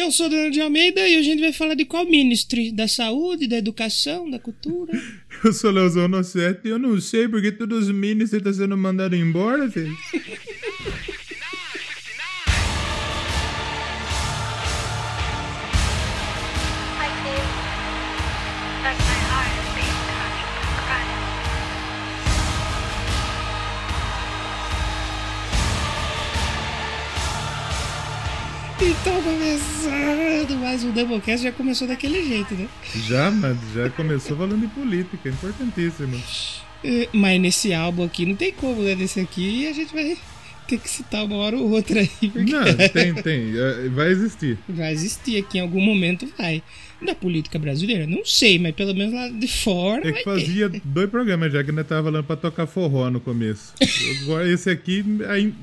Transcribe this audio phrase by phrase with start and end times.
[0.00, 2.72] Eu sou Dona de Almeida e a gente vai falar de qual ministry?
[2.72, 4.98] Da saúde, da educação, da cultura?
[5.44, 9.18] Eu sou Leozão Nossetti e eu não sei porque todos os ministros estão sendo mandados
[9.18, 9.96] embora, filho.
[29.00, 32.68] Então, começando mais um Doublecast, já começou daquele jeito, né?
[33.06, 36.20] Já, mas já começou falando de política, importantíssimo.
[36.84, 38.94] É, Mas nesse álbum aqui não tem como, né?
[38.94, 40.16] Nesse aqui a gente vai
[40.68, 44.58] ter que citar uma hora ou outra aí, porque Não, tem, tem, é, vai existir.
[44.68, 46.62] vai existir aqui em algum momento, vai.
[47.02, 48.06] Da política brasileira?
[48.06, 51.72] Não sei, mas pelo menos lá de fora É que fazia dois programas já que
[51.72, 53.72] nós tava falando pra tocar forró no começo.
[54.22, 55.04] Agora esse aqui,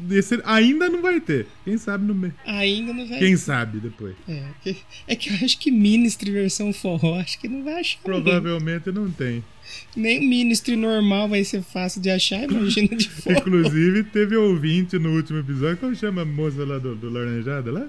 [0.10, 1.46] esse ainda não vai ter.
[1.64, 2.34] Quem sabe no meio.
[2.44, 2.52] ter.
[2.52, 4.16] Ainda não vai Quem sabe depois.
[4.28, 8.00] É, que, é que eu acho que Ministry versão forró, acho que não vai achar.
[8.04, 8.24] ninguém.
[8.24, 9.44] Provavelmente não tem.
[9.96, 13.38] Nem o Ministry normal vai ser fácil de achar, imagina de forró.
[13.38, 17.88] Inclusive, teve ouvinte no último episódio, como chama a moça lá do, do Laranjada lá?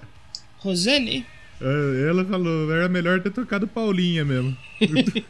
[0.58, 1.24] Rosane?
[1.60, 4.56] É, Ela falou, era melhor ter tocado Paulinha mesmo.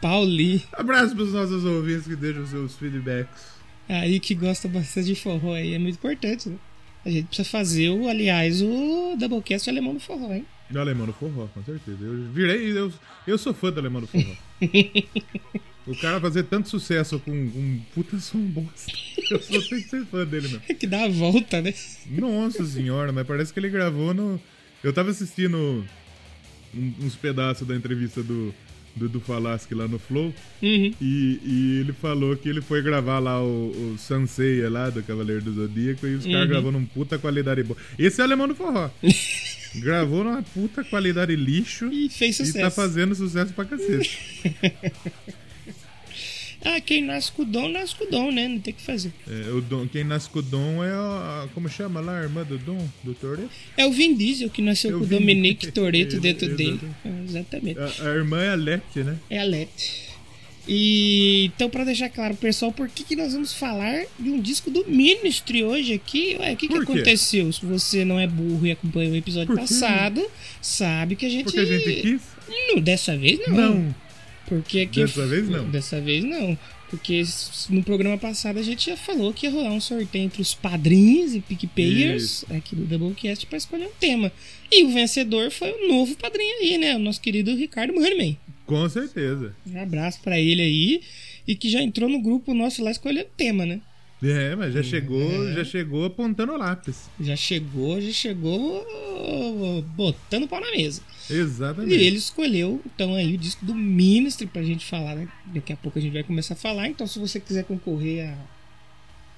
[0.00, 3.42] Pauli, Abraço pros nossos ouvintes que deixam seus feedbacks.
[3.88, 6.56] aí que gosta bastante de forró aí, é muito importante, né?
[7.06, 10.44] A gente precisa fazer o, aliás, o Doublecast alemão do forró, hein?
[10.70, 11.98] Do Alemão do Forró, com certeza.
[12.02, 12.92] Eu virei, eu,
[13.26, 14.34] eu sou fã do Alemão do Forró.
[15.86, 18.90] o cara fazer tanto sucesso com um puta som bosta.
[19.30, 20.62] Eu só tenho que ser fã dele mesmo.
[20.66, 21.74] É que dá a volta, né?
[22.06, 24.40] Nossa senhora, mas parece que ele gravou no.
[24.84, 25.84] Eu tava assistindo
[27.00, 28.54] uns pedaços da entrevista do,
[28.94, 30.26] do, do Falaschi lá no Flow.
[30.62, 30.94] Uhum.
[31.00, 35.42] E, e ele falou que ele foi gravar lá o, o Sanseiya lá do Cavaleiro
[35.42, 36.48] do Zodíaco e os caras Uhum.
[36.48, 37.78] gravou numa puta qualidade boa.
[37.98, 38.90] Esse é o alemão do forró.
[39.76, 42.58] gravou numa puta qualidade lixo E fez e sucesso.
[42.64, 44.52] tá fazendo sucesso pra cacete.
[46.64, 48.48] Ah, quem nasce com o dom, nasce com o dom, né?
[48.48, 49.12] Não tem o que fazer.
[49.28, 52.42] É, o Dom, quem nasce com o Dom é a, Como chama lá a irmã
[52.42, 52.88] do Dom?
[53.02, 53.50] Do Toretto?
[53.76, 56.80] É o Vin Diesel que nasceu É com o Vin- Dominique Toretto Ex- dentro dele.
[56.82, 56.96] exatamente.
[57.04, 57.78] É, exatamente.
[57.78, 59.18] A, a irmã é a Lete, né?
[59.28, 59.68] É a LED.
[60.66, 64.70] E então, pra deixar claro, pessoal, por que, que nós vamos falar de um disco
[64.70, 66.36] do Ministry hoje aqui?
[66.40, 67.52] Ué, o que, que aconteceu?
[67.52, 70.24] Se você não é burro e acompanhou o episódio passado,
[70.62, 71.44] sabe que a gente.
[71.44, 72.22] Porque a gente quis?
[72.68, 73.54] Não, dessa vez não.
[73.74, 73.94] Não.
[74.46, 75.00] Porque que...
[75.00, 75.70] Dessa vez não.
[75.70, 76.58] Dessa vez não.
[76.90, 77.22] Porque
[77.70, 81.34] no programa passado a gente já falou que ia rolar um sorteio entre os padrinhos
[81.34, 84.30] e PicPayers aqui do Doublecast pra escolher um tema.
[84.70, 86.94] E o vencedor foi o novo padrinho aí, né?
[86.94, 88.38] O nosso querido Ricardo Moneyman.
[88.66, 89.54] Com certeza.
[89.66, 91.02] Um abraço pra ele aí.
[91.48, 93.80] E que já entrou no grupo nosso lá escolhendo tema, né?
[94.22, 95.54] É, mas já chegou, É.
[95.54, 97.10] já chegou apontando o lápis.
[97.20, 101.02] Já chegou, já chegou botando o pau na mesa.
[101.30, 101.94] E Exatamente.
[101.94, 105.28] ele escolheu, então, aí o disco do Ministry pra gente falar, né?
[105.46, 106.88] Daqui a pouco a gente vai começar a falar.
[106.88, 108.36] Então, se você quiser concorrer a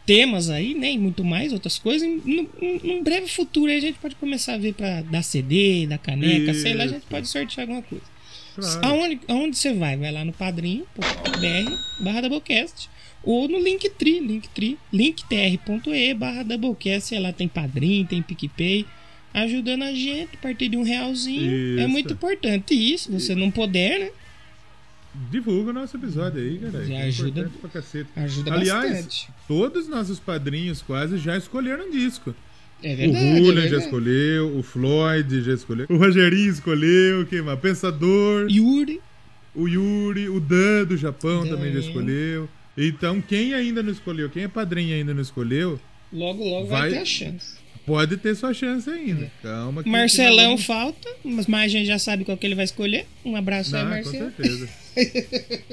[0.06, 0.92] temas aí, né?
[0.92, 2.48] E muito mais, outras coisas, num,
[2.82, 6.54] num breve futuro aí a gente pode começar a ver pra dar CD, dar caneca,
[6.54, 7.08] sei lá, a gente Isso.
[7.10, 8.04] pode sortear alguma coisa.
[8.54, 8.86] Claro.
[8.86, 9.96] Aonde, aonde você vai?
[9.96, 12.88] Vai lá no padrinho.br barra Doublecast
[13.22, 18.86] ou no Linktree, Linktree, linktr.e barra Doublecast, lá, tem padrinho, tem PicPay,
[19.44, 21.78] ajudando a gente a partir de um realzinho.
[21.78, 21.88] É Isso.
[21.88, 22.98] muito importante.
[22.98, 24.10] Se você não puder, né?
[25.30, 26.84] Divulga o nosso episódio aí, cara.
[26.84, 28.10] Já É ajuda- importante Pra cacete.
[28.16, 29.28] Ajuda Aliás, bastante.
[29.48, 32.34] todos os nossos padrinhos quase já escolheram disco.
[32.82, 33.24] É o verdade.
[33.24, 33.84] é Julian já verdade.
[33.84, 37.58] escolheu, o Floyd já escolheu, o Rogerinho escolheu, quem mais?
[37.58, 39.00] Pensador, Yuri.
[39.54, 41.56] o Yuri, o Dan do Japão Dan.
[41.56, 42.46] também já escolheu.
[42.76, 45.80] Então, quem ainda não escolheu, quem é padrinho ainda não escolheu,
[46.12, 47.56] Logo, logo vai, Vai- ter a chance.
[47.86, 49.30] Pode ter sua chance ainda.
[49.42, 49.82] Calma.
[49.82, 53.06] que- Marcelão que falta, mas mais a gente já sabe qual que ele vai escolher.
[53.24, 54.32] Um abraço aí, vamos- Não, com Marcelo.
[54.36, 54.68] certeza.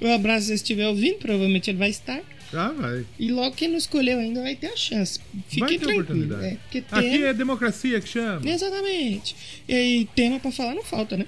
[0.00, 2.20] Um abraço se você estiver ouvindo, provavelmente ele vai estar.
[2.52, 3.04] Ah, vai.
[3.18, 5.20] E logo quem não escolheu ainda vai ter a chance.
[5.48, 6.00] Fique Vai ter tranquilo.
[6.02, 6.44] oportunidade.
[6.46, 8.48] É, porque Aqui é democracia que chama.
[8.48, 9.36] Exatamente.
[9.68, 11.26] E aí, tema pra falar não falta, né?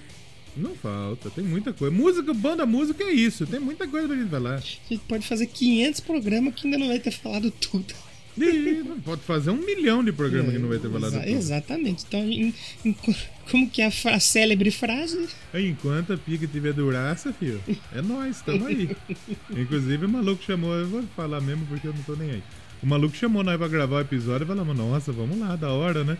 [0.56, 1.94] Não falta, tem muita coisa.
[1.94, 4.55] Música, banda música é isso, tem muita coisa pra gente falar.
[4.56, 7.94] A gente pode fazer 500 programas que ainda não vai ter falado tudo.
[8.38, 11.29] E pode fazer um milhão de programas que não vai ter falado Exa-.
[11.29, 12.05] Exatamente.
[12.08, 12.96] Então, em- em-
[13.50, 15.29] como que é a, fra- célebre frase?
[15.55, 17.61] Enquanto a pica tiver duraça, filho,
[17.94, 18.88] é nós, tamo aí.
[19.56, 22.43] Inclusive o maluco chamou, eu vou falar mesmo porque eu não tô nem aí.
[22.82, 26.02] O maluco chamou nós pra gravar o episódio e falamos, nossa, vamos lá, da hora,
[26.02, 26.17] né?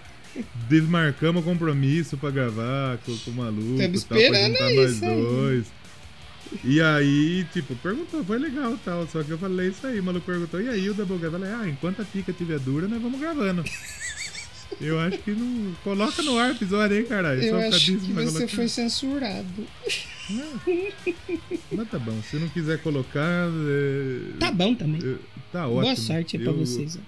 [0.69, 5.05] Desmarcamos o compromisso pra gravar com, com o maluco, Tamo tal, pra esperando juntar isso
[5.05, 5.65] nós aí.
[6.65, 9.07] E aí, tipo, perguntou, foi legal tal.
[9.09, 11.25] Só que eu falei isso aí, o maluco perguntou, e aí o Doublecast?
[11.35, 13.65] Eu falei, ah, enquanto a pica tiver dura, nós vamos gravando.
[14.81, 15.75] Eu acho que não.
[15.85, 17.43] Coloca no ar o episódio aí, caralho.
[17.43, 19.67] Eu Só acho cadismo que você foi censurado.
[21.71, 23.49] Mas tá bom, se não quiser colocar.
[23.49, 25.01] é, Tá bom também.
[25.05, 25.17] é,
[25.53, 25.83] Tá ótimo.
[25.83, 26.99] Boa sorte aí pra Eu- vocês.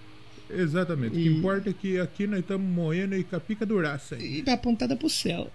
[0.51, 1.17] Exatamente.
[1.17, 4.15] O E- que importa é que aqui nós estamos morrendo e com a pica duraça
[4.17, 4.43] aí.
[4.47, 5.51] E apontada pro céu.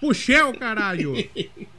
[0.00, 1.14] Puxel, caralho!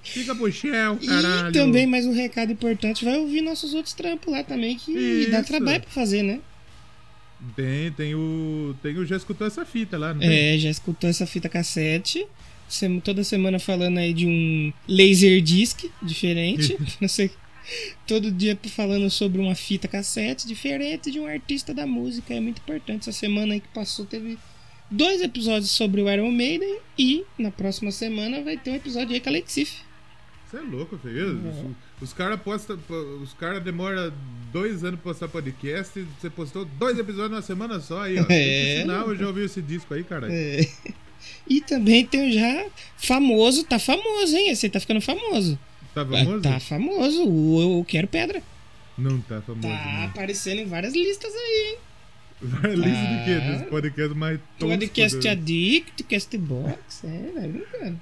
[0.04, 1.50] Fica puxel, caralho!
[1.50, 5.40] E também mais um recado importante, vai ouvir nossos outros trampos lá também, que dá
[5.40, 5.48] Isso.
[5.48, 6.40] trabalho pra fazer, né?
[7.56, 8.76] Tem, tem o.
[8.84, 9.06] Tem o.
[9.06, 10.54] Já escutou essa fita lá, não tem?
[10.54, 12.26] É, já escutou essa fita cassete.
[12.70, 16.78] Sem- Toda semana falando aí de um laser disc diferente.
[17.02, 17.32] não sei.
[18.06, 22.34] Todo dia falando sobre uma fita cassete diferente de um artista da música.
[22.34, 23.10] É muito importante.
[23.10, 24.38] Essa semana aí que passou teve
[24.92, 26.80] dois episódios sobre o Iron Maiden.
[27.00, 29.34] E na próxima semana vai ter um episódio aí com a.
[29.34, 31.40] Você é louco, filho.
[32.02, 32.78] Os, os caras postam.
[33.24, 34.12] Os caras demoram
[34.52, 35.98] dois anos pra postar podcast.
[35.98, 38.26] e Você postou dois episódios numa semana só aí, ó.
[38.30, 38.82] É.
[38.82, 40.34] Sinal, eu já ouvi esse disco aí, caralho.
[40.34, 40.60] É.
[41.48, 42.66] E também tem já
[42.98, 44.50] famoso, tá famoso, hein?
[44.50, 45.58] Esse aí tá ficando famoso.
[45.94, 46.42] Tá famoso?
[46.42, 48.42] Tá famoso, o Eu Quero Pedra.
[48.98, 49.68] Não tá famoso.
[49.68, 50.06] Tá não.
[50.06, 51.78] aparecendo em várias listas aí, hein?
[52.42, 53.40] Lista de quê?
[53.40, 53.52] Tá.
[53.58, 54.78] Dos podcasts mais toscos.
[54.78, 58.00] Podcast do- Addict, Castbox, é, vai brincando.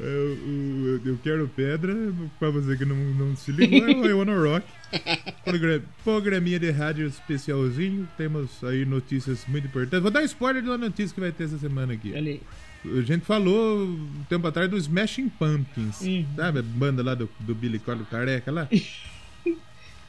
[0.00, 1.92] Eu, eu, eu quero pedra,
[2.38, 4.66] pra você que não, não se ligou, é o I Wanna Rock.
[5.44, 8.08] Progra- Programinha de rádio especialzinho.
[8.16, 10.00] Temos aí notícias muito importantes.
[10.02, 12.12] Vou dar spoiler de uma notícia que vai ter essa semana aqui.
[12.14, 12.40] Olha aí.
[12.84, 16.24] A gente falou um tempo atrás dos Smashing Pumpkins, Uhum.
[16.36, 16.60] sabe?
[16.60, 18.68] A banda lá do, do Billy Corgan careca lá.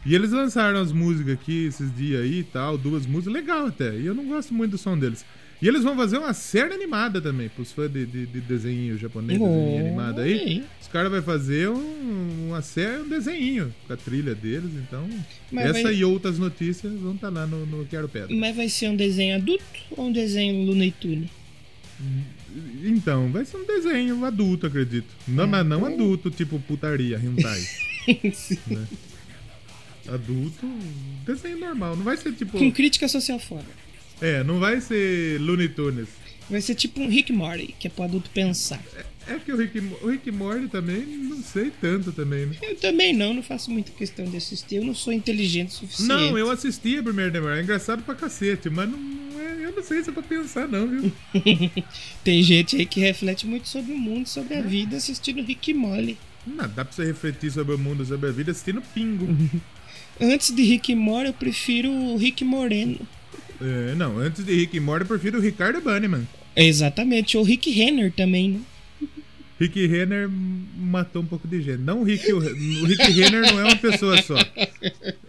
[0.06, 3.96] e eles lançaram as músicas aqui esses dias aí e tal, duas músicas, legal até.
[3.98, 5.26] E eu não gosto muito do som deles.
[5.62, 9.38] E eles vão fazer uma série animada também, pros fãs de, de, de desenho japonês,
[9.38, 10.64] desenho animado aí.
[10.82, 15.06] Os caras vão fazer um, uma série, um desenho com a trilha deles, então.
[15.52, 18.34] Mas essa vai- e outras notícias vão estar lá no, no Quero Pedra.
[18.34, 21.30] Mas vai ser um desenho adulto ou um desenho Looney Tunes?
[22.86, 25.14] Então, vai ser um desenho adulto, acredito.
[25.28, 27.62] Não, mas não adulto, tipo putaria, hentai.
[28.68, 28.88] né?
[30.14, 30.68] Adulto,
[31.26, 31.96] desenho normal.
[31.96, 32.58] Não vai ser tipo.
[32.58, 33.66] Com crítica social fora.
[34.22, 36.10] É, não vai ser Looney Tunes.
[36.50, 38.82] Vai ser tipo um Rick Morty, que é pro adulto pensar.
[39.28, 42.56] É que o Rick, o Rick Morty também, não sei tanto também, né?
[42.64, 44.78] Eu também não, não faço muita questão de assistir.
[44.78, 46.08] Eu não sou inteligente o suficiente.
[46.08, 47.60] Não, eu assisti a primeira temporada.
[47.60, 50.68] É engraçado pra cacete, mas não, não é, eu não sei se é pra pensar,
[50.68, 51.12] não, viu?
[52.24, 56.18] Tem gente aí que reflete muito sobre o mundo, sobre a vida, assistindo Rick Morty.
[56.48, 59.28] Não, dá pra você refletir sobre o mundo, sobre a vida assistindo Pingo.
[60.22, 63.00] Antes de Rick Morty, eu prefiro o Rick Moreno.
[63.62, 66.28] É, não, antes de Rick Morty, eu prefiro o Ricardo Banniman.
[66.56, 68.60] Exatamente, ou Rick Renner também, né?
[69.60, 71.80] Rick Renner matou um pouco de gente.
[71.80, 72.32] Não o Rick.
[72.32, 74.36] O, Rick Renner não é uma pessoa só.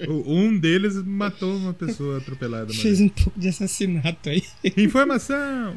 [0.08, 2.72] Um deles matou uma pessoa atropelada.
[2.72, 4.42] Fez um pouco de assassinato aí.
[4.76, 5.74] Informação!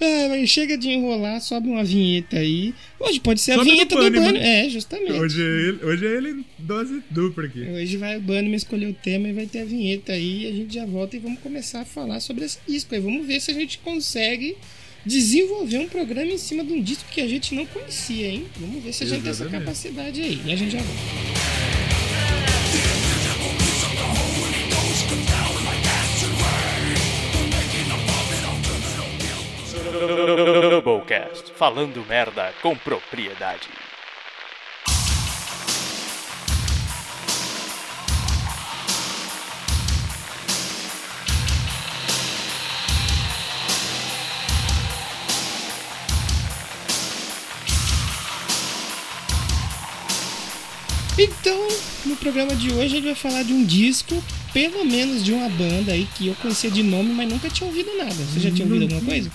[0.00, 2.74] Mas chega de enrolar, sobe uma vinheta aí.
[2.98, 4.10] Hoje pode ser a Sobe do vinheta do.
[4.10, 4.38] Bunny.
[4.38, 5.12] É, justamente.
[5.12, 5.34] Hoje...
[5.34, 7.96] Hoje é ele, hoje é ele dose dupla aqui.
[7.96, 10.44] vai o Bunny escolher o tema e vai ter a vinheta aí.
[10.44, 13.00] E a gente já volta e vamos começar a falar sobre esse disco aí.
[13.00, 14.56] Vamos ver se a gente consegue
[15.04, 18.46] desenvolver um programa em cima de um disco que a gente não conhecia, hein?
[18.56, 19.64] Vamos ver se a gente tem essa Exatamente.
[19.64, 20.40] capacidade aí.
[20.46, 21.33] E a gente já volta.
[30.26, 33.68] Doublecast, falando merda com propriedade.
[51.16, 51.68] Então,
[52.06, 55.48] no programa de hoje a gente vai falar de um disco, pelo menos de uma
[55.48, 58.14] banda aí que eu conhecia de nome, mas nunca tinha ouvido nada.
[58.14, 59.30] Você já tinha ouvido alguma coisa?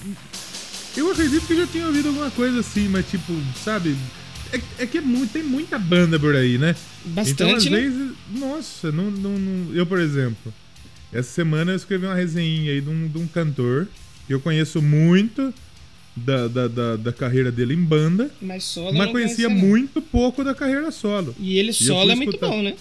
[0.97, 3.95] Eu acredito que eu já tinha ouvido alguma coisa assim, mas tipo, sabe?
[4.51, 6.75] É, é que é muito, tem muita banda por aí, né?
[7.05, 7.79] Bastante, então, às né?
[7.79, 10.53] vezes, nossa, não, não, não- eu, por exemplo,
[11.13, 13.87] essa semana eu escrevi uma resenha aí de um, de um cantor
[14.27, 15.53] que eu conheço muito
[16.15, 20.53] da, da, da, da carreira dele em banda, Mas solo mas conhecia muito pouco da
[20.53, 21.35] carreira solo.
[21.39, 22.75] E ele eu solo é muito bom, né?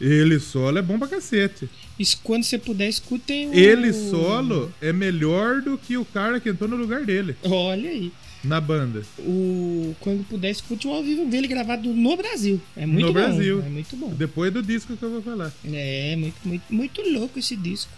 [0.00, 1.68] Ele solo é bom pra cacete.
[1.98, 3.54] Isso, quando você puder, escutem o...
[3.54, 8.10] Ele solo é melhor do que o cara que entrou no lugar dele, Olha aí.
[8.42, 9.02] na banda.
[9.20, 9.94] O...
[10.00, 12.60] Quando puder, escute o ao vivo dele gravado no Brasil.
[12.76, 13.20] É muito No bom.
[13.20, 13.62] Brasil.
[13.64, 14.08] É muito bom.
[14.12, 15.52] Depois do disco que eu vou falar.
[15.64, 17.92] É, muito, muito, muito louco esse disco.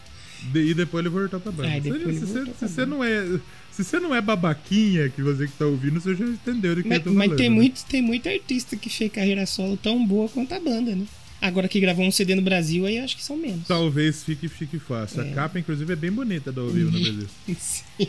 [0.52, 1.70] De- e depois ele voltou pra banda.
[1.70, 3.40] Ah, se se- você não é.
[3.72, 6.88] Se você não é babaquinha, que você que tá ouvindo, você já entendeu do que
[6.88, 7.38] Mas, eu tô mas falando.
[7.38, 7.56] tem, né?
[7.56, 11.04] muito, tem muito artista que fez carreira solo tão boa quanto a banda, né?
[11.40, 13.66] Agora que gravou um CD no Brasil, aí acho que são menos.
[13.68, 15.20] Talvez fique, fique fácil.
[15.22, 15.30] É.
[15.30, 17.28] A capa, inclusive, é bem bonita do ao vivo no Brasil.
[17.58, 18.08] Sim,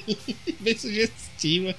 [0.60, 1.76] bem sugestiva.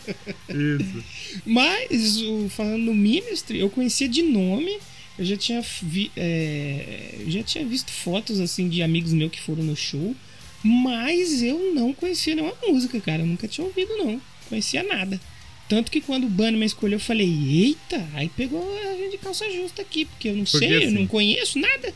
[0.49, 1.05] Isso.
[1.47, 4.79] Mas, o- falando no Ministry, eu conhecia de nome.
[5.19, 9.65] Eu já tinha, vi, é, já tinha visto fotos assim de amigos meus que foram
[9.65, 10.15] no show.
[10.63, 13.23] Mas eu não conhecia nenhuma música, cara.
[13.23, 14.21] Eu nunca tinha ouvido, não.
[14.49, 15.21] Conhecia nada.
[15.69, 19.45] Tanto que quando o Bannerman escolheu, eu falei, eita, aí pegou a gente de calça
[19.51, 21.93] justa aqui, porque eu não Porque, sei, eu assim, não conheço nada.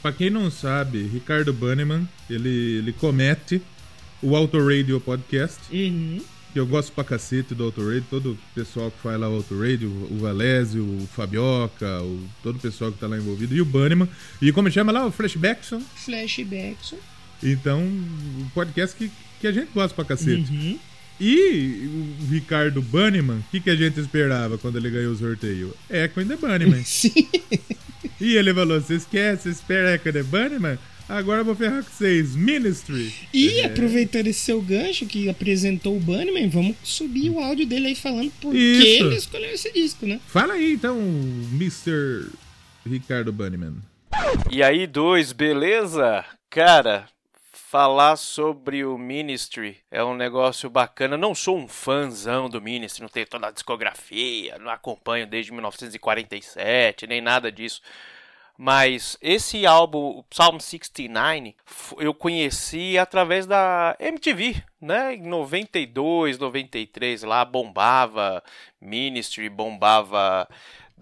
[0.00, 3.60] Pra quem não sabe, Ricardo Banneman, ele, ele comete
[4.22, 6.20] o Autoradio Podcast, Uhum.
[6.52, 9.90] que eu gosto pra cacete do Autoradio, todo o pessoal que faz lá o Autoradio,
[10.10, 14.08] o Valésio, o Fabioca, o, todo o pessoal que tá lá envolvido, e o Banneman,
[14.40, 16.94] e como chama lá, o Flashbackson, Flashbacks.
[17.42, 20.50] então, um podcast que, que a gente gosta pra cacete.
[20.52, 20.78] Uhum.
[21.20, 25.74] E o Ricardo Banneman, o que, que a gente esperava quando ele ganhou o sorteio?
[25.88, 26.82] Echo in the Bunnyman.
[26.84, 27.12] Sim.
[28.20, 30.78] e ele falou: Você esquece, espera Echo in the Bunnyman?
[31.08, 32.34] Agora eu vou ferrar com vocês.
[32.34, 33.12] Ministry.
[33.32, 33.66] E É.
[33.66, 38.32] aproveitando esse seu gancho que apresentou o Bunnyman, vamos subir o áudio dele aí falando
[38.40, 39.04] por que Isso.
[39.04, 40.18] ele escolheu esse disco, né?
[40.26, 40.98] Fala aí então,
[41.52, 42.26] Mr.
[42.86, 43.74] Ricardo Bunnyman.
[44.50, 46.24] E aí, dois, beleza?
[46.50, 47.06] Cara,
[47.74, 51.16] falar sobre o Ministry é um negócio bacana.
[51.16, 57.08] Não sou um fãzão do Ministry, não tenho toda a discografia, não acompanho desde 1947,
[57.08, 57.82] nem nada disso.
[58.56, 65.16] Mas esse álbum, o Psalm 69, f- eu conheci através da MTV, né?
[65.16, 68.40] Em 92, 93, lá bombava
[68.80, 70.48] Ministry, bombava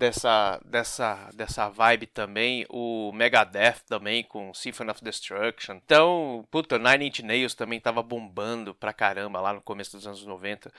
[0.02, 5.75] dessa, dessa, dessa vibe também, o Megadeth também com Symphony of Destruction.
[5.76, 10.26] Então, puta, Nine Inch Nails também tava bombando pra caramba lá no começo dos anos
[10.26, 10.73] 90.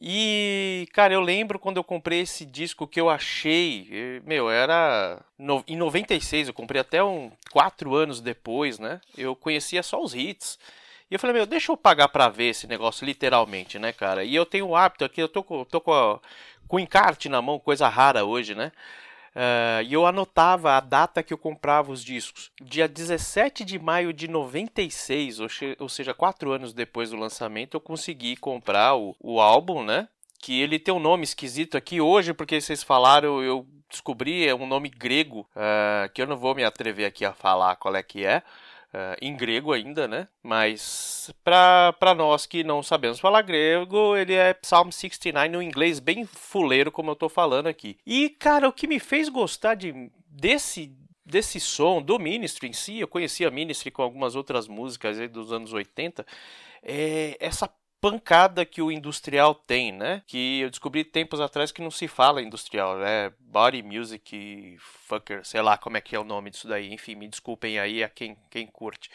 [0.00, 5.62] E, cara, eu lembro quando eu comprei esse disco que eu achei, meu, era no-
[5.68, 9.02] em 96, eu comprei até um quatro anos depois, né?
[9.18, 10.58] Eu conhecia só os hits.
[11.10, 14.24] E eu falei, meu, deixa eu pagar pra ver esse negócio literalmente, né, cara?
[14.24, 16.18] E eu tenho o hábito aqui, eu tô tô com, a-
[16.72, 18.72] com encarte na mão, coisa rara hoje, né?
[19.34, 22.50] Ah, e eu anotava a data que eu comprava os discos.
[22.62, 25.48] Dia 17 de maio de 96, ou,
[25.78, 30.08] ou seja, quatro anos depois do lançamento, eu consegui comprar o, o álbum, né?
[30.40, 34.66] Que ele tem um nome esquisito aqui hoje, porque vocês falaram, eu descobri, é um
[34.66, 38.24] nome grego, ah, que eu não vou me atrever aqui a falar qual é que
[38.24, 38.42] é.
[38.94, 40.28] Ah, em grego ainda, né?
[40.42, 46.26] Mas pra nós que não sabemos falar grego, ele é Psalm 69 no inglês bem
[46.26, 47.96] fuleiro, como eu tô falando aqui.
[48.06, 50.94] E, cara, o que me fez gostar de, desse,
[51.24, 55.72] desse som, do Ministry em si, eu conhecia Ministry com algumas outras músicas dos anos
[55.72, 56.26] 80,
[56.82, 57.70] é essa
[58.02, 60.22] pancada que o industrial tem, né?
[60.26, 65.62] Que eu descobri tempos atrás que não se fala industrial, é body music fucker, sei
[65.62, 66.92] lá como é que é o nome disso daí.
[66.92, 69.08] Enfim, me desculpem aí a quem, quem curte.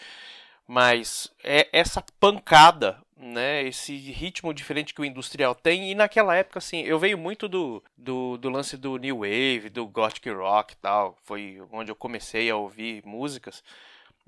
[0.66, 3.62] Mas é essa pancada, né?
[3.64, 5.92] Esse ritmo diferente que o industrial tem.
[5.92, 9.86] E naquela época, assim, eu venho muito do, do, do lance do New Wave, do
[9.86, 11.18] Gothic Rock e tal.
[11.24, 13.62] Foi onde eu comecei a ouvir músicas.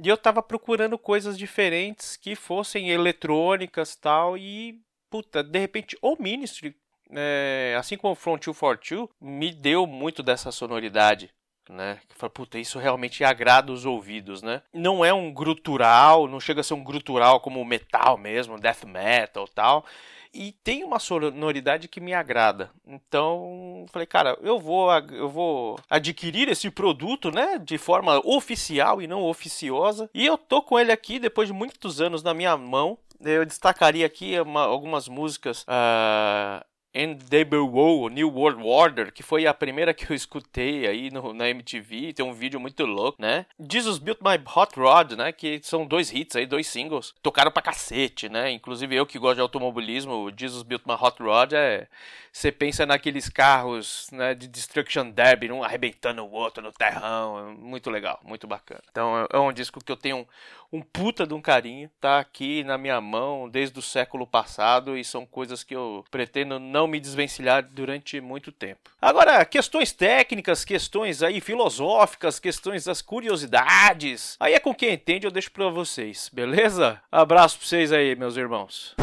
[0.01, 4.37] E eu tava procurando coisas diferentes que fossem eletrônicas tal.
[4.37, 4.79] E,
[5.09, 6.73] puta, de repente, o Ministry,
[7.11, 11.29] é, assim como o Front 242, me deu muito dessa sonoridade.
[11.69, 11.99] Né?
[12.07, 14.63] Que fala, puta, isso realmente agrada os ouvidos, né?
[14.73, 19.47] Não é um grutural, não chega a ser um grutural como metal mesmo, death metal
[19.47, 19.85] tal.
[20.33, 22.69] E tem uma sonoridade que me agrada.
[22.85, 29.07] Então, falei, cara, eu vou, eu vou adquirir esse produto, né, de forma oficial e
[29.07, 30.09] não oficiosa.
[30.13, 32.97] E eu tô com ele aqui depois de muitos anos na minha mão.
[33.19, 35.65] Eu destacaria aqui uma- algumas músicas.
[35.67, 41.49] ah, NWO, New World Order, que foi a primeira que eu escutei aí no, na
[41.49, 43.45] MTV, tem um vídeo muito louco, né?
[43.59, 45.31] Jesus Built My Hot Rod, né?
[45.31, 47.13] Que são dois hits aí, dois singles.
[47.21, 48.51] Tocaram pra cacete, né?
[48.51, 51.87] Inclusive eu que gosto de automobilismo, Jesus Built My Hot Rod é...
[52.31, 57.39] Você pensa naqueles carros né, de Destruction Derby, um arrebentando o outro no terrão.
[57.39, 58.81] é Muito legal, muito bacana.
[58.91, 60.27] Então é- é um disco que eu tenho
[60.71, 61.89] um, puta de um carinho.
[61.99, 66.59] Tá aqui na minha mão desde o século passado e são coisas que eu pretendo
[66.59, 68.91] não me desvencilhar durante muito tempo.
[69.01, 74.35] Agora, questões técnicas, questões aí filosóficas, questões das curiosidades.
[74.39, 77.01] Aí é com quem entende, eu deixo pra vocês, beleza?
[77.11, 78.95] Abraço pra vocês aí, meus irmãos.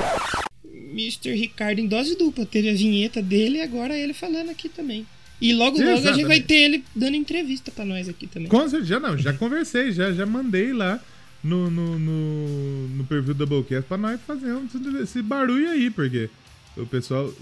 [0.64, 1.34] Mr.
[1.34, 2.46] Ricardo em dose dupla.
[2.46, 5.06] Teve a vinheta dele e agora ele falando aqui também.
[5.40, 6.26] E logo, logo a gente Exatamente.
[6.26, 8.48] vai ter ele dando entrevista pra nós aqui também.
[8.48, 10.98] Com certeza, já não, já conversei, já, já mandei lá
[11.46, 14.54] no, no, no, no perfil do Doublecast pra nós fazer
[15.02, 16.28] esse barulho aí, porque
[16.76, 17.32] o pessoal.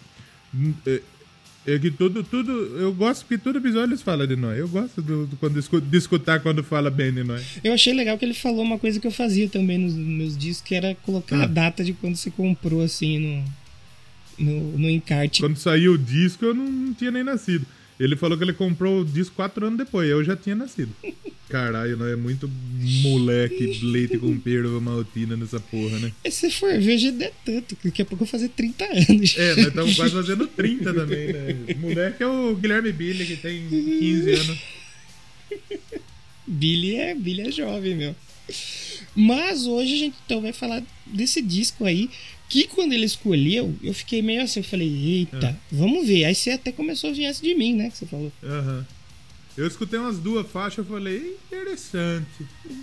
[0.55, 1.01] hum, é,
[1.67, 2.53] É que tudo, tudo.
[2.79, 4.59] Eu gosto que todo episódio eles falam de nós.
[4.59, 7.43] Eu gosto do, do- quando, de escutar quando fala bem de nós.
[7.65, 10.69] Eu achei legal que ele falou uma coisa que eu fazia também nos meus discos,
[10.69, 11.45] que era colocar Ah.
[11.45, 15.41] a data de quando você comprou, assim, no, no, no encarte.
[15.41, 17.65] Quando saiu o disco, eu não, não tinha nem nascido.
[17.99, 20.93] Ele falou que ele comprou o disco quatro anos depois, eu já tinha nascido.
[21.49, 22.51] Caralho, não é muito
[23.03, 26.13] moleque, leite com perda maltina nessa porra, né?
[26.25, 28.85] E se for ver, já é tanto, que daqui a pouco eu vou fazer 30
[28.85, 29.37] anos.
[29.37, 31.57] É, nós estamos quase fazendo 30 também, né?
[31.79, 34.59] Moleque é o Guilherme Billy, que tem 15 anos.
[36.47, 38.17] Billy é, Billy é jovem, meu.
[39.15, 42.11] Mas hoje a gente então vai falar desse disco aí,
[42.63, 45.57] que quando ele escolheu, eu fiquei meio assim, eu falei, eita, É.
[45.73, 46.25] vamos ver.
[46.27, 48.33] Aí você até começou a vir essa de mim, né, que você falou.
[48.43, 48.87] Aham.
[49.57, 52.27] Eu escutei umas duas faixas e falei, interessante.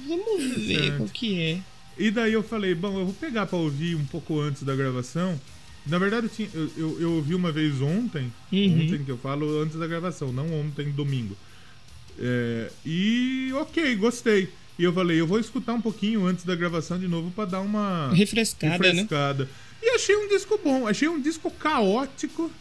[0.07, 0.97] Vamos ver Certo.
[0.97, 1.59] qual que é.
[1.97, 5.39] E daí eu falei, bom, eu vou pegar pra ouvir um pouco antes da gravação.
[5.85, 8.83] Na verdade, eu, tinha- eu, eu- eu ouvi uma vez ontem, Uhum.
[8.83, 11.35] ontem que eu falo antes da gravação, não ontem, domingo.
[12.19, 14.49] É, e ok, gostei.
[14.79, 17.61] E eu falei, eu vou escutar um pouquinho antes da gravação de novo pra dar
[17.61, 18.89] uma Refrescada, né?
[18.89, 19.49] refrescada.
[19.81, 22.51] E achei um disco bom, achei um disco caótico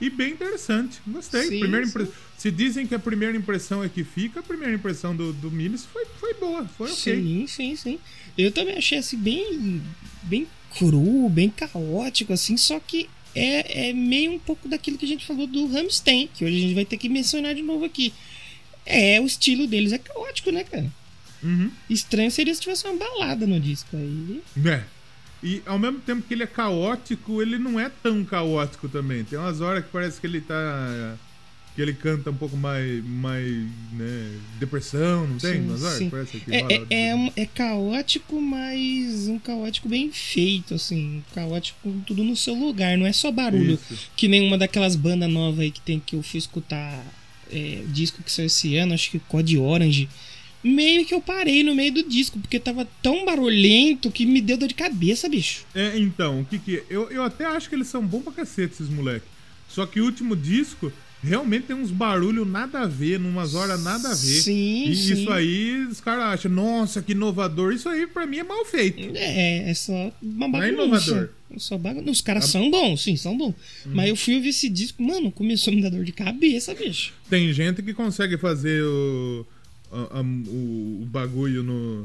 [0.00, 0.98] e bem interessante.
[1.06, 1.42] Gostei.
[1.42, 5.16] Sim, Primeira impre- Se dizem que a primeira impressão é que fica, a primeira impressão
[5.16, 7.14] do, do Miles foi, foi boa, foi ok.
[7.14, 7.98] Sim, sim, sim.
[8.36, 9.82] Eu também achei assim bem,
[10.22, 10.46] bem
[10.78, 15.24] cru, bem caótico, assim, só que é, é meio um pouco daquilo que a gente
[15.26, 18.12] falou do Ramstein, que hoje a gente vai ter que mencionar de novo aqui.
[18.84, 20.90] É, o estilo deles é caótico, né, cara?
[21.46, 21.70] Uhum.
[21.88, 24.42] Estranho seria se tivesse uma balada no disco aí.
[24.64, 24.82] É.
[25.42, 29.22] E ao mesmo tempo que ele é caótico, ele não é tão caótico também.
[29.22, 31.16] Tem umas horas que parece que ele tá.
[31.74, 33.04] que ele canta um pouco mais.
[33.04, 33.46] mais.
[33.92, 34.38] né.
[34.58, 35.52] depressão, não tem?
[35.54, 39.88] Sim, umas horas parece que É, rola- é, é, um- é caótico, mas um caótico
[39.88, 41.18] bem feito, assim.
[41.18, 43.74] Um caótico com tudo no seu lugar, não é só barulho.
[43.74, 44.08] Isso.
[44.16, 47.04] Que nem uma daquelas bandas novas aí que tem que eu fui escutar
[47.52, 50.08] é, disco que saiu esse ano, acho que Code Orange.
[50.66, 54.56] Meio que eu parei no meio do disco, porque tava tão barulhento que me deu
[54.56, 55.64] dor de cabeça, bicho.
[55.74, 56.84] É, então, o que que é?
[56.90, 59.28] Eu, eu até acho que eles são bons pra cacete, esses moleques.
[59.68, 60.92] Só que o último disco
[61.22, 64.16] realmente tem uns barulhos nada a ver, numas horas nada a ver.
[64.16, 65.12] Sim, e sim.
[65.14, 67.72] isso aí, os caras acham, nossa, que inovador.
[67.72, 69.16] Isso aí, pra mim, é mal feito.
[69.16, 71.10] É, é só uma Não é bagunça.
[71.10, 71.28] inovador.
[71.54, 72.10] É Só bagunça.
[72.10, 73.54] Os caras são bons, sim, são bons.
[73.86, 77.12] Mas eu fui ouvir esse disco, mano, começou a me dar dor de cabeça, bicho.
[77.30, 79.46] Tem gente que consegue fazer o,
[79.92, 82.04] a- a- o, o bagulho no.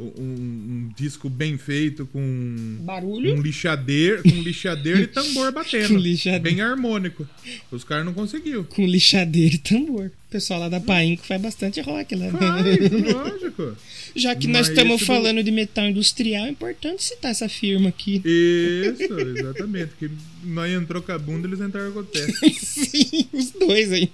[0.00, 3.34] Um, um disco bem feito com Barulho.
[3.34, 5.96] um lixadeiro, com lixadeiro e tambor batendo.
[5.98, 6.44] Lixadeiro.
[6.44, 7.26] Bem harmônico.
[7.68, 8.62] Os caras não conseguiu.
[8.62, 10.06] Com lixadeira e tambor.
[10.06, 12.30] O pessoal lá da Painco faz bastante rock lá.
[12.30, 12.66] Faz,
[13.12, 13.76] lógico.
[14.14, 17.48] Já que nós Mas estamos esse do- falando de metal industrial, é importante citar essa
[17.48, 18.22] firma aqui.
[18.24, 19.94] Isso, exatamente.
[19.98, 20.08] Que
[20.44, 22.24] nós entrou com a bunda, eles entraram com o pé.
[22.62, 24.08] Sim, os dois aí.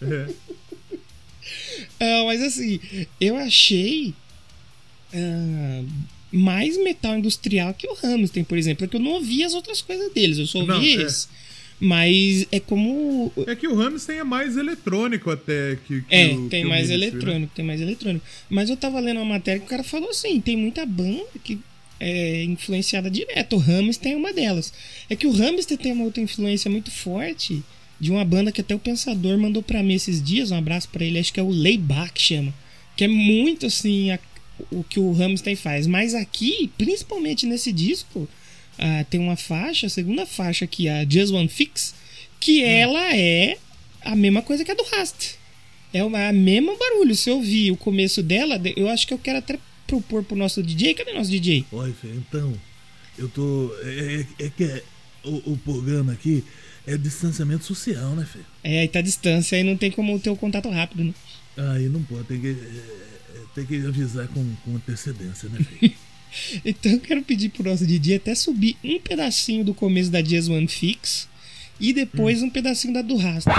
[0.00, 0.26] É.
[2.00, 2.80] Ah, mas assim,
[3.20, 4.14] eu achei
[5.12, 5.82] ah,
[6.30, 8.86] mais metal industrial que o Hamilton, por exemplo.
[8.86, 11.04] Porque eu não ouvi as outras coisas deles, eu só ouvi Não, é.
[11.04, 11.28] esse.
[11.80, 13.32] Mas é como.
[13.46, 16.88] É que o Ramstein é mais eletrônico até que, que É, o, tem que mais
[16.88, 17.16] Ministry, né?
[17.16, 18.26] eletrônico, tem mais eletrônico.
[18.50, 21.56] Mas eu tava lendo uma matéria que o cara falou assim: tem muita banda que
[22.00, 23.54] é influenciada direto.
[23.54, 24.72] O Hamster é uma delas.
[25.08, 27.62] É que o Hamster tem uma outra influência muito forte
[28.00, 30.50] de uma banda que até o Pensador mandou pra mim esses dias.
[30.50, 32.54] Um abraço pra ele, acho que é o Layback chama.
[32.96, 34.18] Que é muito assim a-
[34.70, 35.86] o que o Hamster faz.
[35.86, 38.28] Mas aqui, principalmente nesse disco,
[38.78, 41.94] ah, tem uma faixa, a segunda faixa aqui, a Just One Fix,
[42.40, 43.56] que ela é
[44.02, 45.36] a mesma coisa que a do Rast.
[45.92, 47.14] É o mesmo barulho.
[47.16, 50.62] Se eu ouvir o começo dela, eu acho que eu quero até propor pro nosso
[50.62, 50.94] DJ.
[50.94, 51.64] Cadê nosso DJ?
[51.72, 52.54] Oi, então,
[53.18, 53.72] eu tô.
[53.82, 54.82] É, é- é que é-
[55.24, 56.44] o, o programa aqui
[56.88, 58.38] é distanciamento social, né, Fê?
[58.64, 61.14] É, aí tá a distância, aí não tem como ter o contato rápido, né?
[61.56, 65.92] Aí não pode, tem que, é, é, tem que avisar com, com antecedência, né, Fê?
[66.62, 70.46] Então eu quero pedir pro nosso DJ até subir um pedacinho do começo da Jazz
[70.50, 71.26] One Fix
[71.80, 73.50] e depois um pedacinho da do Rasta.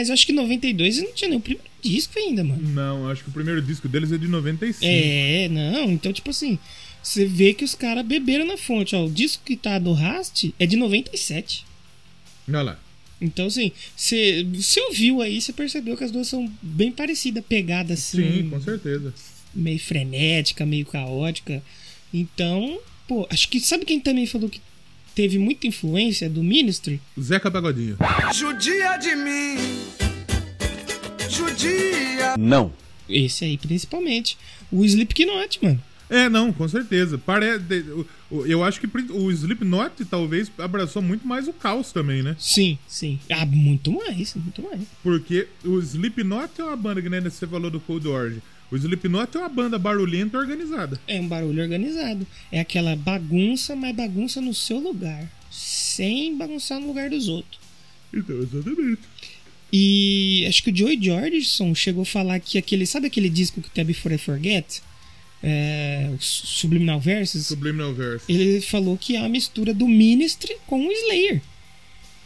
[0.00, 2.66] Mas eu acho que em 92 não tinha nem o primeiro disco ainda, mano.
[2.70, 4.82] Não, acho que o primeiro disco deles é de 95.
[4.82, 5.90] É, não.
[5.92, 6.58] Então, tipo assim,
[7.02, 8.96] você vê que os caras beberam na fonte.
[8.96, 11.66] Ó, o disco que tá do Rast é de 97.
[12.48, 12.80] Olha lá.
[13.20, 14.46] Então, assim, você
[14.88, 19.12] ouviu aí, você percebeu que as duas são bem parecidas, pegada assim, Sim, com certeza.
[19.54, 21.62] meio frenética, meio caótica.
[22.14, 24.62] Então, pô, acho que sabe quem também falou que
[25.14, 27.00] teve muita influência do Ministry?
[27.20, 27.96] Zeca Pagodinho.
[28.34, 29.56] Judia de mim.
[31.28, 32.36] Judia.
[32.38, 32.72] Não.
[33.08, 34.36] Esse aí, principalmente.
[34.70, 35.82] O Slipknot, mano.
[36.08, 37.16] É, não, com certeza.
[37.16, 37.46] Pare...
[38.30, 42.34] Eu acho que o Slipknot talvez abraçou muito mais o caos também, né?
[42.38, 43.18] Sim, sim.
[43.30, 44.80] Ah, muito mais, muito mais.
[45.02, 48.42] Porque o Slipknot é uma banda que nem você falou do Cold Origin.
[48.70, 51.00] O Slipknot é uma banda barulhenta organizada.
[51.08, 52.26] É um barulho organizado.
[52.52, 55.28] É aquela bagunça, mas bagunça no seu lugar.
[55.50, 57.58] Sem bagunçar no lugar dos outros.
[58.14, 59.02] Então, exatamente.
[59.72, 62.86] E acho que o Joey Jordison chegou a falar que aquele.
[62.86, 64.82] Sabe aquele disco que tem a Before I Forget?
[65.42, 67.46] É, o Subliminal Verses?
[67.46, 68.24] Subliminal Verse.
[68.28, 71.40] Ele falou que é uma mistura do Ministry com o Slayer.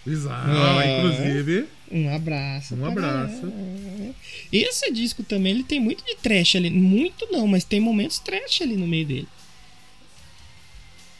[0.06, 0.50] Exato.
[0.50, 0.84] Ah.
[0.86, 2.74] Inclusive, Um abraço.
[2.74, 3.52] um abraço.
[4.52, 6.68] Esse disco também ele tem muito de trash ali.
[6.68, 9.28] Muito não, mas tem momentos trash ali no meio dele.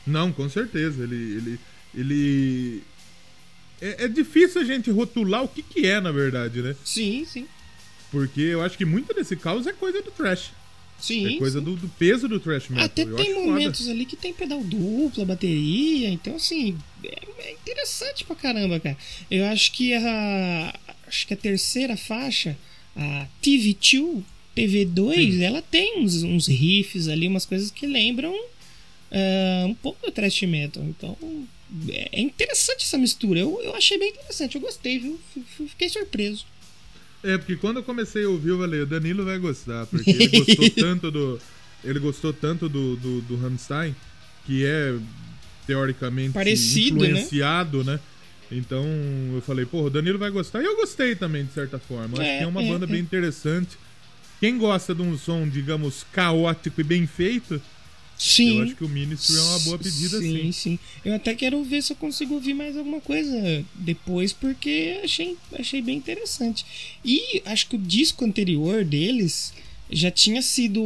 [0.05, 1.05] Não, com certeza.
[1.05, 1.15] Ele.
[1.15, 1.61] ele,
[1.95, 2.83] ele...
[3.81, 6.75] É, é difícil a gente rotular o que, que é, na verdade, né?
[6.85, 7.47] Sim, sim.
[8.11, 10.51] Porque eu acho que muito desse caos é coisa do trash.
[11.01, 11.37] Sim.
[11.37, 11.65] é coisa sim.
[11.65, 12.85] do, do peso do trash metal.
[12.85, 13.93] Até eu tem momentos foda.
[13.93, 18.97] ali que tem pedal dupla, bateria, então assim, é, é interessante pra caramba, cara.
[19.31, 22.57] Eu acho que a acho que a terceira faixa,
[22.97, 24.23] a TV2,
[24.57, 28.35] TV2, ela tem uns, uns riffs ali, umas coisas que lembram
[29.15, 30.83] ah, um pouco do thrash metal.
[30.85, 31.17] Então,
[31.89, 33.41] é é interessante essa mistura.
[33.41, 35.19] Eu, eu achei bem interessante, eu gostei, viu?
[35.69, 36.45] Fiquei surpreso.
[37.25, 40.29] É, porque quando eu comecei a ouvir, eu falei, o Danilo vai gostar, porque ele
[40.29, 41.41] gostou tanto do.
[41.83, 43.95] Ele gostou tanto do, do, do Rammstein,
[44.47, 44.95] que é
[45.67, 47.09] teoricamente Parecido, né?
[47.09, 47.99] influenciado, né?
[48.51, 48.85] Então
[49.35, 50.63] eu falei, pô, o Danilo vai gostar.
[50.63, 52.15] E eu gostei também, de certa forma.
[52.19, 52.89] Acho É, que é uma é, banda é.
[52.89, 53.77] bem interessante.
[54.41, 57.61] Quem gosta de um som, digamos, caótico e bem feito,
[58.19, 58.59] Sim.
[58.59, 60.43] eu acho que o Ministry é uma boa pedida, sim.
[60.45, 60.53] sim.
[60.53, 65.37] Sim, Eu até quero ver se eu consigo ouvir mais alguma coisa depois, porque achei,
[65.59, 66.65] achei bem interessante.
[67.05, 69.53] E acho que o disco anterior deles
[69.91, 70.81] já tinha sido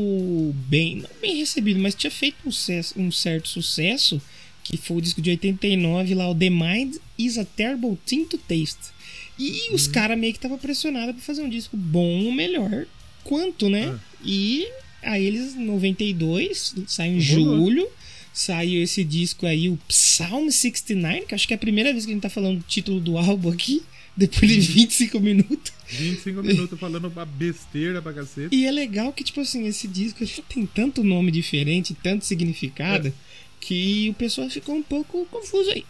[0.69, 4.21] bem, não bem recebido, mas tinha feito um, sucesso- um certo sucesso,
[4.65, 8.37] que foi o disco de 89 lá, o The Mind is a Terrible Thing to
[8.39, 8.97] Taste.
[9.39, 12.87] E os caras meio que estavam pressionados pra fazer um disco bom ou melhor
[13.23, 13.99] quanto, né?
[14.25, 14.67] E
[15.09, 17.57] aí eles, em 92, sai em Rolou.
[17.59, 17.89] julho,
[18.33, 22.13] saiu esse disco aí, o Psalm 69, que acho que é a primeira vez que
[22.13, 23.83] a gente tá falando do título do álbum aqui,
[24.17, 25.73] depois de 25 minutos.
[25.89, 28.55] 25 minutos falando uma besteira pra cacete.
[28.55, 33.13] E é legal que, tipo assim, esse disco ele tem tanto nome diferente, tanto significado,
[33.61, 35.85] que o pessoal ficou um pouco confuso aí.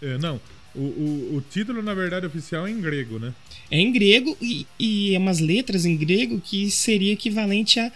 [0.00, 0.40] É, não.
[0.74, 3.34] O, o, o título, na verdade, oficial é em grego, né?
[3.72, 7.90] É em grego e, e é umas letras em grego que seria equivalente a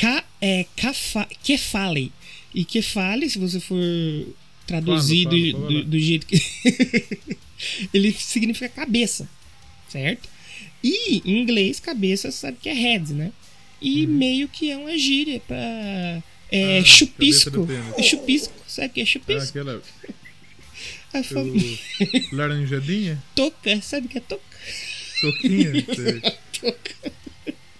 [0.00, 2.12] ka, é, kafa, kefale.
[2.54, 3.76] E kefale, se você for
[4.68, 6.40] traduzir do, do, do jeito que.
[7.92, 9.28] ele significa cabeça,
[9.88, 10.28] certo?
[10.80, 13.32] E em inglês, cabeça sabe que é head, né?
[13.82, 15.56] E meio que é uma gíria pra.
[16.52, 16.78] É.
[16.78, 17.66] Ah, chupisco.
[17.98, 19.58] É chupisco, sabe o que é Ah, chupisco?
[19.58, 19.82] aquela
[21.12, 21.46] A fam...
[22.32, 24.55] laranjadinha, Toca, sabe o que é toca?
[25.32, 25.72] Toquinha.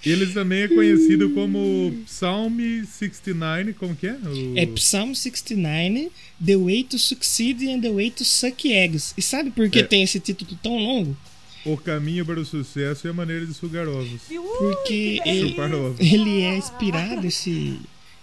[0.04, 4.12] Eles também é conhecido como Psalm 69, como que é?
[4.12, 4.56] O...
[4.56, 6.12] É Psalm 69,
[6.44, 9.12] The Way to Succeed and the Way to Suck Eggs.
[9.16, 9.82] E sabe por que É.
[9.82, 11.16] tem esse título tão longo?
[11.64, 14.20] O caminho para o sucesso e a maneira de sugar ovos.
[14.58, 15.98] Porque ele, ovos.
[15.98, 17.76] ele é inspirado, esse,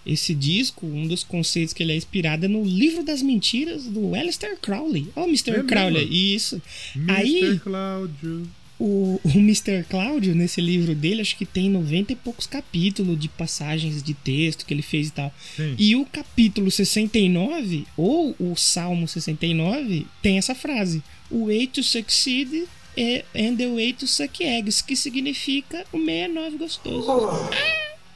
[0.06, 4.14] esse disco, um dos conceitos que ele é inspirado é no Livro das Mentiras do
[4.14, 5.08] Aleister Crowley.
[5.14, 5.50] Ó, o Mr.
[5.50, 5.68] É mesmo?
[5.68, 6.62] Crowley, isso.
[6.96, 7.12] Mr.
[7.12, 8.48] Aí, Cláudio.
[8.78, 9.84] O, o Mr.
[9.88, 14.66] Cláudio, nesse livro dele, acho que tem 90 e poucos capítulos de passagens de texto
[14.66, 15.32] que ele fez e tal.
[15.56, 15.74] Sim.
[15.78, 22.64] E o capítulo 69, ou o Salmo 69, tem essa frase: O way to succeed
[22.96, 27.06] é and the way to suck eggs, que significa o 69 gostoso.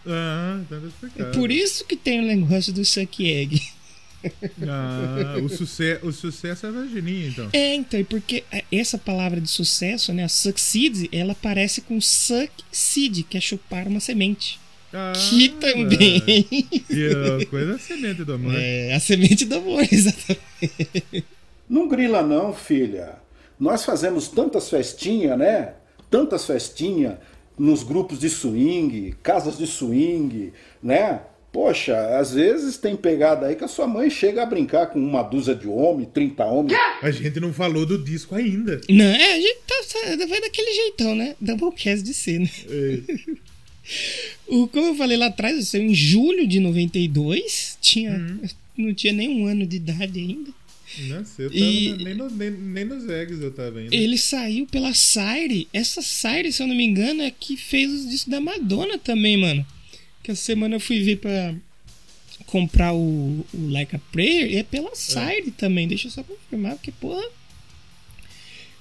[0.06, 0.76] Ah, tá
[1.18, 3.62] É por isso que tem o negócio do suck egg.
[4.68, 7.48] Ah, o, suce o sucesso é a vagininha, então.
[7.52, 13.22] É, então, e porque essa palavra de sucesso, né, a succeed, ela parece com succeed,
[13.24, 14.58] que é chupar uma semente.
[14.92, 16.44] Ah, Que também
[16.88, 18.54] E a coisa é a semente do amor.
[18.56, 21.24] é a semente do amor, exatamente.
[21.68, 23.16] Não grila não, filha.
[23.60, 25.74] Nós fazemos tantas festinhas, né?
[26.10, 27.16] Tantas festinhas
[27.58, 30.52] nos grupos de swing, casas de swing,
[30.82, 31.20] né?
[31.52, 35.22] Poxa, às vezes tem pegada aí que a sua mãe chega a brincar com uma
[35.22, 36.78] dúzia de homem, 30 homens.
[37.02, 38.80] A gente não falou do disco ainda.
[38.88, 41.34] Não, é, a gente tá, vai daquele jeitão, né?
[41.40, 42.50] Doublecast de ser, né?
[42.68, 43.00] É,
[44.46, 47.78] O, como eu falei lá atrás, saiu em julho de 92.
[47.80, 48.40] Tinha, Uhum.
[48.76, 50.50] Não tinha nem um ano de idade ainda.
[51.08, 53.94] Nossa, eu tava E- nem, no- nem, nem nos eggs eu tava ainda.
[53.94, 55.66] Ele saiu pela Sire.
[55.72, 59.36] Essa Sire, se eu não me engano, é que fez os discos da Madonna também,
[59.36, 59.66] mano.
[60.28, 61.54] Que essa semana eu fui ver pra
[62.44, 65.88] comprar o, o Like a Prayer e é pela Sire também.
[65.88, 67.24] Deixa eu só confirmar, porque, porra.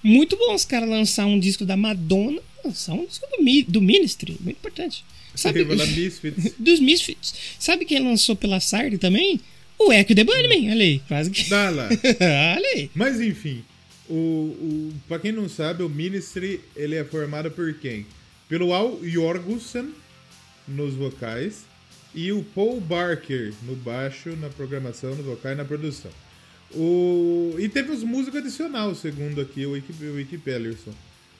[0.04, 3.82] Muito bom os caras lançar um disco da Madonna, lançar um disco do, Mi- do
[3.82, 5.06] Ministry, muito importante.
[5.36, 5.64] Sabe,
[5.96, 6.54] Misfits.
[6.60, 7.34] dos Misfits.
[7.58, 9.40] Sabe quem lançou pela Sire também?
[9.80, 11.50] O Echo The Bunnyman, olha aí, quase que.
[11.50, 11.88] Dá lá.
[12.58, 12.92] olha aí.
[12.94, 13.64] Mas enfim,
[14.10, 18.06] o, o, pra quem não sabe, o Ministry ele é formado por quem?
[18.50, 19.94] Pelo Al Jorgensen
[20.68, 21.66] nos vocais
[22.14, 26.12] e o Paul Barker no baixo, na programação, no vocal e na produção.
[26.72, 30.42] O, e teve os músicos adicional, segundo aqui o Wiki,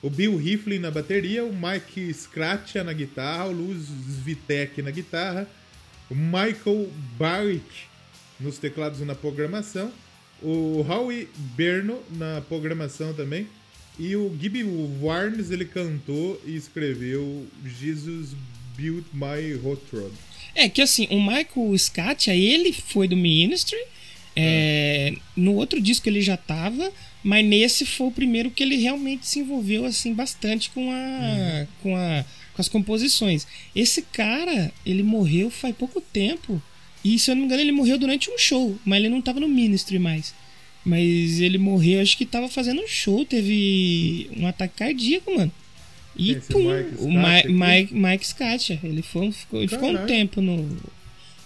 [0.00, 5.46] o Bill Riflin na bateria, o Mike Scratcha na guitarra, o Luz Svitek na guitarra,
[6.08, 6.88] o Michael
[7.18, 7.86] Barrick
[8.40, 9.92] nos teclados e na programação,
[10.40, 13.48] o Howie Berno na programação também,
[13.98, 14.62] e o Gibby
[15.02, 18.30] Warnes ele cantou e escreveu Jesus
[18.78, 20.12] Built My Hot Rod.
[20.54, 23.78] É que assim, o Michael Scatia, ele foi do Ministry.
[24.36, 29.26] é, No outro disco ele já tava, mas nesse foi o primeiro que ele realmente
[29.26, 32.24] se envolveu assim bastante com a, com a
[32.58, 33.46] com as composições.
[33.74, 36.60] Esse cara, ele morreu faz pouco tempo.
[37.04, 39.38] E se eu não me engano, ele morreu durante um show, mas ele não tava
[39.38, 40.34] no Ministry mais.
[40.84, 45.52] Mas ele morreu, acho que tava fazendo um show, teve um ataque cardíaco, mano.
[46.18, 46.48] E Mike
[46.98, 47.52] o?
[47.52, 50.68] Mike, Mike Scatia, ele, foi, um- ficou, ele ficou um tempo no,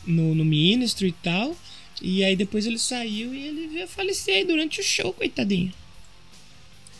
[0.06, 1.56] no, no Ministry e tal.
[2.00, 5.72] E aí depois ele saiu e ele veio falecer aí durante o show, coitadinho.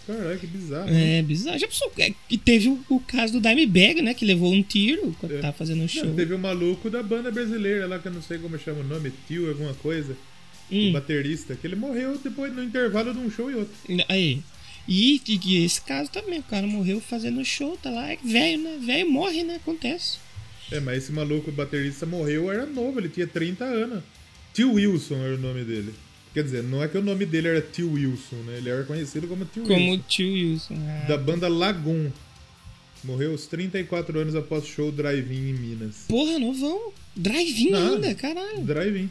[0.07, 0.91] Caralho, que bizarro.
[0.91, 1.19] né?
[1.19, 1.59] É bizarro.
[1.59, 1.93] Já pensou?
[1.99, 4.13] É, E teve o, o caso do Dimebag, né?
[4.15, 5.41] Que levou um tiro quando É.
[5.41, 6.05] tava fazendo o show.
[6.05, 8.85] Não, teve um maluco da banda brasileira lá, que eu não sei como chama o
[8.85, 10.17] nome, Tio, alguma coisa.
[10.71, 13.75] O Hum, baterista, que ele morreu depois no intervalo de um show e outro.
[14.09, 14.41] aí.
[14.89, 18.79] E, e- esse caso também, o cara morreu fazendo show, tá lá, é velho, né?
[18.85, 19.57] Velho morre, né?
[19.57, 20.19] Acontece.
[20.71, 24.03] É, mas esse maluco, baterista, morreu, era novo, ele tinha 30 anos.
[24.55, 25.95] Tio Wilson era o nome dele.
[26.35, 28.57] Quer dizer, não é que o nome dele era Tio Wilson, né?
[28.57, 30.05] Ele era conhecido como Tio Como Wilson.
[30.09, 30.75] tio Wilson.
[30.79, 32.11] Ah, Da banda Lagoon.
[33.05, 36.05] Morreu aos 34 anos após show Drive-In em Minas.
[36.09, 36.93] Porra, novão.
[37.17, 38.61] Drive-in ainda, caralho.
[38.65, 39.11] Drive-In.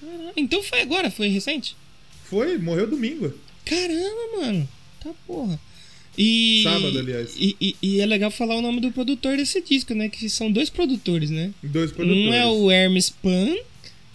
[0.00, 0.32] caralho.
[0.36, 1.74] Então foi agora, foi recente?
[2.24, 3.32] Foi, morreu domingo.
[3.64, 4.68] Caramba, mano.
[5.02, 5.58] Tá porra.
[6.16, 7.34] E, Sábado, aliás.
[7.38, 10.08] E, e- e é legal falar o nome do produtor desse disco, né?
[10.08, 11.52] Que são dois produtores, né?
[11.62, 12.26] Dois produtores.
[12.28, 13.54] Um é o Hermes Pan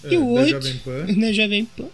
[0.03, 0.49] É, e o outro.
[0.49, 1.07] Jovem Pan.
[1.33, 1.87] Jovem Pan.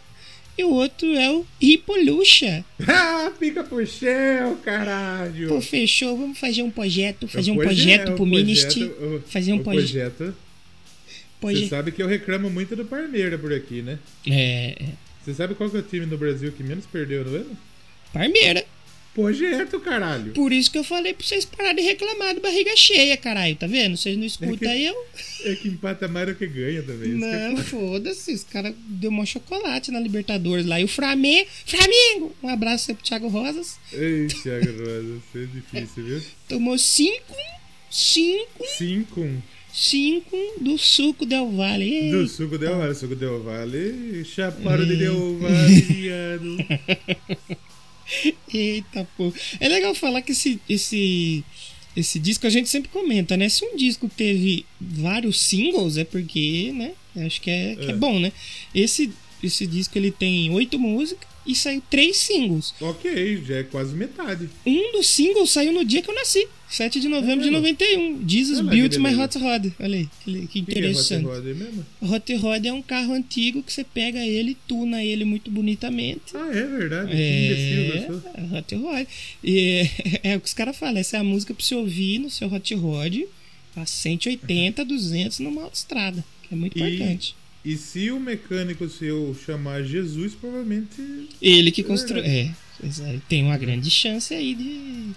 [0.57, 2.65] E o outro é o Hipoluxa.
[2.87, 5.47] ah, pica pro céu, caralho.
[5.49, 8.85] Pô, fechou, vamos fazer um projeto, fazer É um proje- projeto é o pro Ministry.
[8.89, 10.35] projeto- Fazer um proje- projeto.
[11.41, 13.97] Você sabe que eu reclamo muito do Parmeira por aqui, né?
[14.27, 14.85] É, é.
[15.23, 17.57] Você sabe qual que é o time no Brasil que menos perdeu no ano?
[18.11, 18.65] Parmeira.
[19.13, 20.31] Projeto, caralho.
[20.33, 23.55] Por isso que eu falei pra vocês pararem de reclamar de barriga cheia, caralho.
[23.55, 23.97] Tá vendo?
[23.97, 24.95] Vocês não escutam que- aí, eu.
[25.45, 27.17] É que empata mais do que ganha também.
[27.17, 28.33] que é Não, foda-se.
[28.33, 30.79] Os caras deu mó chocolate na Libertadores lá.
[30.79, 31.47] E o Flamengo.
[31.65, 32.35] Flamengo!
[32.41, 33.77] Um abraço aí pro Thiago Rosas.
[33.91, 36.21] Ei, Thiago Rosa, isso é difícil, viu?
[36.47, 37.35] Tomou cinco.
[37.91, 38.65] Cinco.
[38.77, 41.83] 5 Cinco do suco Del Valle.
[41.85, 42.93] Ei, do suco Del Vale.
[42.95, 45.37] Suco Del Vale, chaparo de Del
[45.87, 46.57] viado.
[48.53, 49.31] Eita, pô.
[49.59, 51.43] É legal falar que esse, esse,
[51.95, 53.49] esse disco a gente sempre comenta, né?
[53.49, 56.93] Se um disco teve vários singles, é porque, né?
[57.25, 57.95] Acho que é, que é É.
[57.95, 58.31] bom, né?
[58.73, 59.11] Esse,
[59.43, 62.73] esse disco ele tem oito músicas e saiu três singles.
[62.79, 64.49] ok, já é quase metade.
[64.65, 67.57] Um dos singles saiu no dia que eu nasci, 7 de novembro de mesmo?
[67.67, 68.27] 91.
[68.27, 69.15] Jesus Olha, Built My.
[69.15, 69.67] Hot Rod.
[69.79, 71.25] Olha aí, que, que O que é interessante.
[71.25, 71.85] Hot Rod aí mesmo?
[72.01, 76.21] Hot Rod é um carro antigo que você pega ele, tuna ele muito bonitamente.
[76.35, 77.11] Ah, é verdade.
[77.13, 79.07] É, é Hot Rod.
[79.43, 79.89] E é,
[80.33, 82.51] é o que os caras falam, essa é a música pra você ouvir no seu
[82.53, 83.17] Hot Rod
[83.75, 87.35] a 180, 200 numa autoestrada, que é muito E- importante.
[87.63, 90.95] E se o mecânico seu chamar Jesus, provavelmente.
[91.41, 92.23] Ele que construiu.
[92.23, 92.51] É,
[92.83, 95.11] é, tem uma grande chance aí de,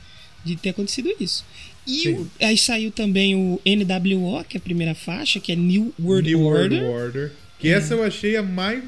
[0.44, 1.44] de ter acontecido isso.
[1.86, 5.92] E o- aí saiu também o NWO, que é a primeira faixa, que é New
[6.00, 6.82] World New Order.
[6.82, 7.32] World Order.
[7.58, 8.82] Que essa eu achei a mais,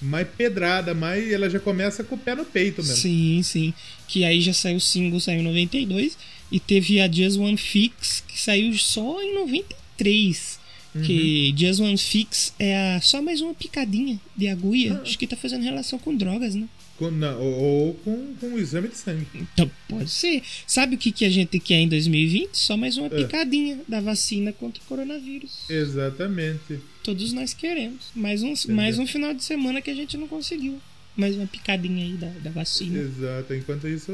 [0.00, 1.30] mais pedrada, mais.
[1.30, 2.96] Ela já começa com o pé no peito mesmo.
[2.96, 3.74] Sim, sim.
[4.08, 6.16] Que aí já saiu o single, saiu em 92.
[6.50, 10.60] E teve a Just One Fix, que saiu só em 93.
[11.06, 15.00] Que Just One Fix é a- só mais uma picadinha de agulha.
[15.00, 16.66] Acho que tá fazendo relação com drogas, né?
[16.98, 19.26] Com- na- ou, com, com o exame de sangue.
[19.34, 20.42] Então, pode ser.
[20.66, 22.50] Sabe o que, que a gente quer em 2020?
[22.52, 23.10] Só mais uma É.
[23.10, 25.60] picadinha da vacina contra o coronavírus.
[25.68, 26.78] Exatamente.
[27.02, 28.10] Todos nós queremos.
[28.14, 30.80] Mais um, mais um final de semana que a gente não conseguiu.
[31.16, 32.98] Mais uma picadinha aí da, da vacina.
[33.00, 33.52] Exato.
[33.54, 34.12] Enquanto isso,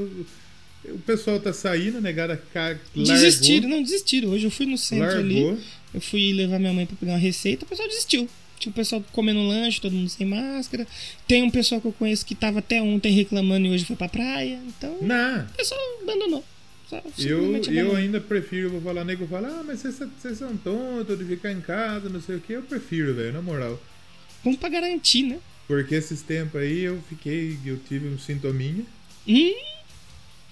[0.84, 2.78] o, pessoal tá saindo, negada ca...
[2.94, 4.30] Desistiram, não desistiram.
[4.30, 5.50] Hoje eu fui no centro Largou.
[5.52, 5.58] ali.
[5.94, 8.28] Eu fui levar minha mãe pra pegar uma receita, o pessoal desistiu.
[8.58, 10.86] Tinha o pessoal comendo lanche, todo mundo sem máscara.
[11.26, 14.08] Tem um pessoal que eu conheço que tava até ontem reclamando e hoje foi pra
[14.08, 14.60] praia.
[14.66, 15.40] Então, Não.
[15.42, 16.44] o pessoal abandonou.
[16.88, 21.18] Só Eu, eu ainda prefiro, vou falar, nego fala, ah, mas vocês vocês são tontos
[21.18, 22.54] de ficar em casa, não sei o que.
[22.54, 23.78] Eu prefiro, velho, na moral.
[24.42, 25.38] Vamos pra garantir, né?
[25.66, 28.84] Porque esses tempos aí eu fiquei, eu tive um sintominha.
[29.26, 29.52] Hum,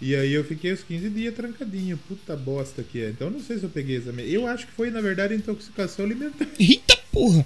[0.01, 1.97] E aí eu fiquei os 15 dias trancadinho.
[2.09, 3.11] Puta bosta que é.
[3.11, 4.11] Então não sei se eu peguei essa.
[4.11, 6.47] Eu acho que foi, na verdade, intoxicação alimentar.
[6.61, 7.45] eita porra!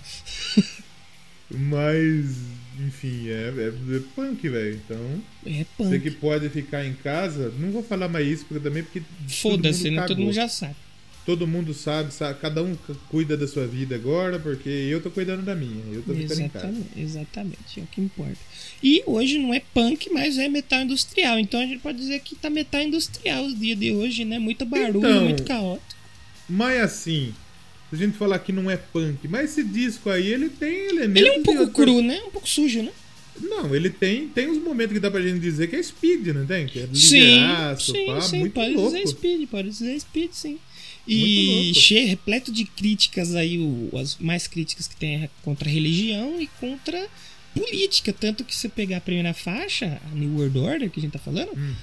[1.53, 2.37] Mas,
[2.79, 4.75] enfim, é, é, é punk, velho.
[4.85, 6.01] Então, É você punk.
[6.01, 9.03] que pode ficar em casa, não vou falar mais isso, porque também porque.
[9.29, 10.01] Foda-se, todo mundo né?
[10.03, 10.25] Todo cagou.
[10.27, 10.77] mundo já sabe.
[11.27, 12.75] Todo mundo sabe, sabe, cada um
[13.11, 15.83] cuida da sua vida agora, porque eu tô cuidando da minha.
[15.93, 16.67] Eu tô ficando em casa.
[16.69, 18.39] Exatamente, exatamente, é o que importa.
[18.83, 21.39] E hoje não é punk, mas é metal industrial.
[21.39, 24.39] Então a gente pode dizer que tá metal industrial os dias de hoje, né?
[24.39, 25.95] Muito barulho, Então, muito caótico.
[26.49, 27.35] Mas assim,
[27.91, 31.21] se a gente falar que não é punk, mas esse disco aí, ele tem elementos.
[31.21, 32.21] Ele é um pouco outra- cru, né?
[32.27, 32.93] Um pouco sujo, né?
[33.41, 36.47] Não, ele tem, tem uns momentos que dá pra gente dizer que é speed, não
[36.47, 36.67] tem?
[36.67, 37.47] Que é Sim,
[37.79, 38.93] sim, pá, sim, muito pode louco.
[38.97, 40.59] dizer speed, pode dizer speed, sim.
[41.07, 45.73] E cheio, repleto de críticas aí, o- as mais críticas que tem é contra a
[45.73, 47.09] religião e contra
[47.55, 48.13] política.
[48.13, 51.13] Tanto que se você pegar a primeira faixa, a New World Order, que a gente
[51.13, 51.75] tá falando, Hum.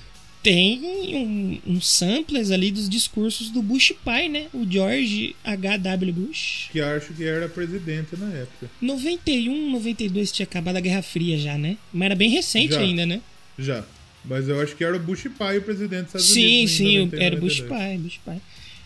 [0.44, 0.80] tem
[1.16, 4.48] um, um samplers ali dos discursos do Bush pai, né?
[4.54, 6.14] O George H.W.
[6.14, 6.70] Bush.
[6.72, 8.70] Que acho que era presidente na época.
[8.82, 11.76] 91, 92 tinha acabado a Guerra Fria já, né?
[11.92, 12.80] Mas era bem recente Já.
[12.80, 13.20] ainda, né?
[13.60, 13.84] Já.
[14.24, 16.72] Mas eu acho que era o Bush pai o presidente dos Estados Sim, Unidos.
[16.72, 17.70] sim, 91, era o Bush 92.
[17.70, 18.42] pai, Bush pai.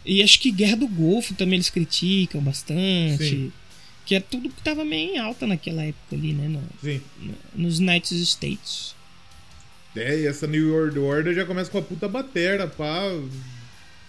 [0.06, 3.18] E acho que Guerra do Golfo também eles criticam bastante.
[3.24, 3.52] Sim.
[4.06, 6.48] Que é tudo que tava meio em alta naquela época ali, né?
[6.48, 7.02] no- Sim.
[7.20, 8.96] no- nos United States.
[9.96, 13.02] É, e essa New World Order já começa com a puta batera, pá.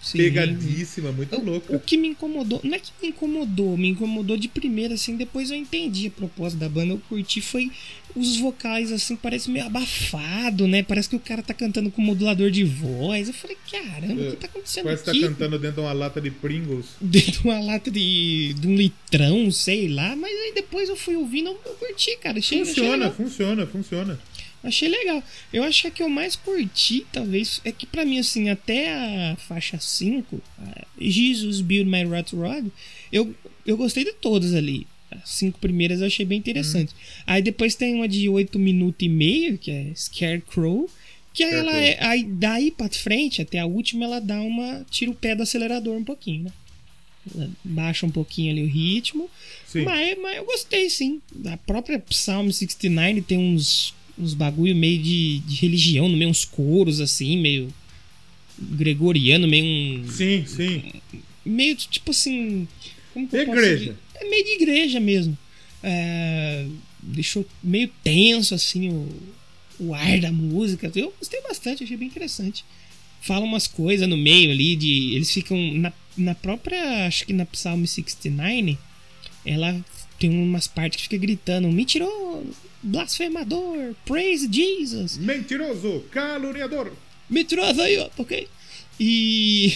[0.02, 0.18] Sim.
[0.18, 1.78] Pegadíssima, muito O, o louca.
[1.78, 5.56] que me incomodou, não é que me incomodou, me incomodou de primeira, assim, depois eu
[5.56, 7.70] entendi a proposta da banda, eu curti, foi
[8.14, 10.82] os vocais, assim, parece meio abafado, né?
[10.82, 13.28] Parece que o cara tá cantando com modulador de voz.
[13.28, 15.20] Eu falei, caramba, o que tá acontecendo Parece que aqui?
[15.20, 16.86] tá cantando dentro de uma lata de Pringles.
[17.00, 21.16] dentro de uma lata de, de um litrão, sei lá, mas aí depois eu fui
[21.16, 22.38] ouvindo, eu, eu curti, cara.
[22.38, 24.18] Achei Funciona, funciona, funciona.
[24.62, 25.22] Achei legal.
[25.52, 28.92] Eu acho que a que eu mais curti, talvez, é que pra mim, assim, até
[28.92, 32.68] a faixa 5, a Jesus Build My Rot Rod,
[33.12, 33.34] eu,
[33.66, 34.86] eu gostei de todas ali.
[35.10, 36.94] As cinco primeiras eu achei bem interessante.
[37.26, 40.88] Aí depois tem uma de 8 minutos e meio, que é Scarecrow,
[41.34, 42.02] que aí ela é.
[42.04, 44.84] Aí daí pra frente, até a última, ela dá uma.
[44.90, 46.52] tira o pé do acelerador um pouquinho, né?
[47.34, 49.30] Ela baixa um pouquinho ali o ritmo.
[49.66, 49.82] Sim.
[49.82, 51.20] Mas, mas eu gostei, sim.
[51.46, 56.44] A própria Psalm 69 tem uns, uns bagulho meio de, de religião, no meio uns
[56.44, 57.72] coros assim, meio
[58.58, 60.08] gregoriano, meio um.
[60.08, 60.92] Sim, sim.
[61.44, 62.68] Meio tipo assim.
[63.12, 63.96] Como que igreja.
[64.14, 65.36] É meio de igreja mesmo.
[65.82, 66.66] É,
[67.02, 69.08] deixou meio tenso assim o,
[69.80, 70.90] o ar da música.
[70.94, 72.64] Eu gostei bastante, achei bem interessante.
[73.20, 75.14] Fala umas coisas no meio ali de.
[75.14, 75.58] Eles ficam.
[75.74, 77.06] Na, na própria.
[77.06, 78.78] Acho que na Psalm 69,
[79.44, 79.84] ela
[80.18, 85.16] tem umas partes que fica gritando: mentiroso, blasfemador, praise Jesus.
[85.18, 86.92] Mentiroso, caluniador.
[87.28, 88.48] Mentiroso aí, ok?
[88.98, 89.74] E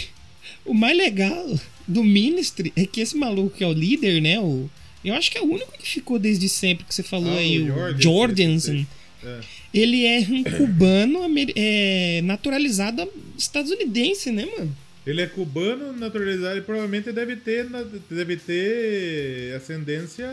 [0.64, 4.38] o mais legal do Ministry é que esse maluco que é o líder, né?
[4.40, 4.68] O,
[5.04, 7.70] eu acho que é o único que ficou desde sempre que você falou Ah, aí,
[7.70, 8.86] o o Jorgensen.
[9.24, 9.40] É.
[9.72, 11.20] Ele é um cubano
[11.54, 14.76] é, naturalizado estadunidense, né, mano?
[15.06, 17.66] Ele é cubano, naturalizado e provavelmente deve ter,
[18.10, 20.26] deve ter ascendência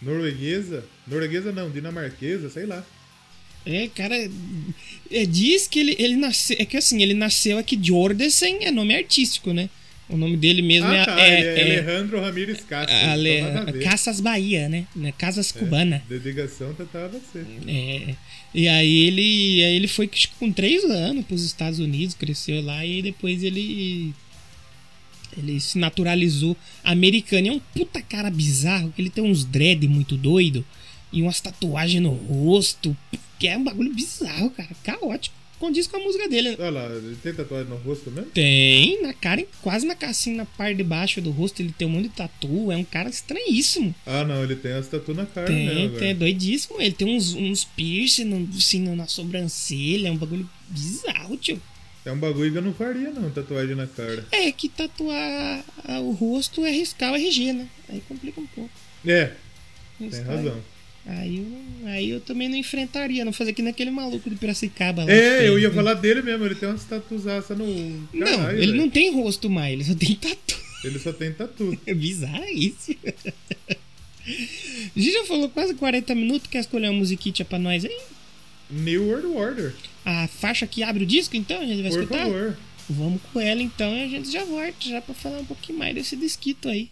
[0.00, 0.84] norueguesa.
[1.06, 2.84] Norueguesa não, dinamarquesa, sei lá.
[3.66, 4.14] É, cara,
[5.10, 6.56] é, diz que ele, ele nasceu.
[6.58, 9.68] É que assim, ele nasceu aqui Jorgensen é nome artístico, né?
[10.08, 12.96] O nome dele mesmo ah, é, tá, é, é, é- Alejandro Ramírez Castro.
[12.96, 13.80] Ale- então.
[13.82, 14.86] Casas Bahia, né?
[14.96, 16.02] Né, Casas Cubana.
[16.08, 17.44] Dedicação tentava ser.
[17.66, 18.14] É,
[18.54, 22.86] e aí ele, aí ele foi com três anos para os Estados Unidos, cresceu lá
[22.86, 24.14] e depois ele
[25.40, 27.46] ele se naturalizou americano.
[27.46, 30.64] E é um puta cara bizarro, que ele tem uns dread muito doido
[31.12, 32.96] e umas tatuagens no rosto,
[33.38, 35.34] que é um bagulho bizarro, cara, caótico.
[35.58, 36.56] condiz com a música dele.
[36.58, 38.30] Olha lá, ele tem tatuagem no rosto mesmo?
[38.30, 41.90] Tem, na cara, quase na assim, na parte de baixo do rosto, ele tem um
[41.90, 43.94] monte de tatu, é um cara estranhíssimo.
[44.06, 46.80] Ah, não, ele tem as tatu na cara Tem, mesmo, tem, é doidíssimo.
[46.80, 51.60] Ele tem uns, uns piercing no, assim, na sobrancelha, é um bagulho bizarro, tio.
[52.08, 54.24] É um bagulho que eu não faria, não, tatuagem na cara.
[54.32, 55.62] É que tatuar
[56.02, 57.68] o rosto é riscar o RG, né?
[57.88, 58.70] Aí complica um pouco.
[59.06, 59.32] É,
[59.98, 60.56] tem Riscar- razão.
[61.06, 65.04] Aí eu, não- aí eu também não enfrentaria, não fazer que naquele maluco de Piracicaba
[65.04, 65.10] lá.
[65.10, 67.66] É, tem- eu ia falar dele mesmo, ele tem umas tatuzaças no.
[68.12, 68.76] Não, Caralho, ele velho.
[68.82, 70.58] não tem rosto mais, ele só tem tatu.
[70.84, 71.76] Ele só tem tatu.
[71.84, 72.94] É bizarro isso.
[74.24, 77.98] A gente já falou quase 40 minutos, quer escolher uma musiquinha pra nós aí?
[78.70, 79.74] New World Order,
[80.10, 82.24] A faixa que abre o disco, então, a gente vai por escutar?
[82.24, 82.56] favor.
[82.88, 85.94] Vamos com ela então e a gente já volta já pra falar um pouquinho mais
[85.94, 86.90] desse disquito aí.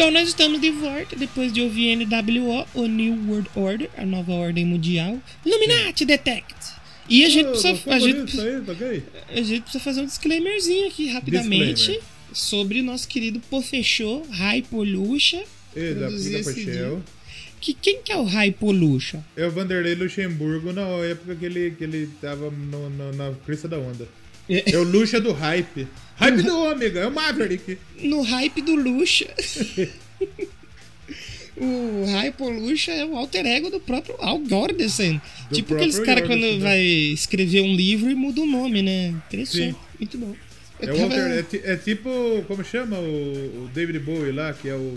[0.00, 4.32] Então nós estamos de volta depois de ouvir NWO, o New World Order, a nova
[4.32, 5.18] ordem mundial.
[5.44, 6.54] Illuminati Detect.
[7.06, 11.08] E a gente, Ô, precisa, a, gente, aí, a gente precisa fazer um disclaimerzinho aqui
[11.10, 12.02] rapidamente Disclaimer.
[12.32, 15.42] sobre o nosso querido Pofechô, Rai Polucha.
[15.76, 16.08] E da.
[17.60, 19.22] Que, quem que é o Rai Polucha?
[19.36, 23.68] É o Vanderlei Luxemburgo na época que ele, que ele tava no- no- na crista
[23.68, 24.08] da onda.
[24.48, 25.86] É o Luxa do hype.
[26.20, 27.78] Hype do ômega, é o Maverick.
[28.02, 29.26] No hype do Lucha.
[31.56, 35.20] o Rai Polucha é o alter ego do próprio Al Gordesen.
[35.50, 36.58] Do Tipo aqueles caras quando né?
[36.58, 39.08] vai escrever um livro e muda o nome, né?
[39.08, 39.72] Interessante.
[39.72, 39.76] Sim.
[39.98, 40.34] Muito bom.
[40.82, 42.08] É, tava- alter, é, é tipo,
[42.48, 44.94] como chama o, o David Bowie lá, que é o,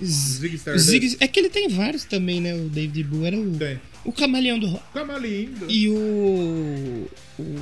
[0.00, 0.88] o Zig Stardust.
[0.88, 2.54] Zig- É que ele tem vários também, né?
[2.54, 3.80] O David Bowie era o, Tem.
[4.04, 4.84] o camaleão do rock.
[4.94, 5.66] Camalindo.
[5.68, 7.08] E o.
[7.36, 7.56] O,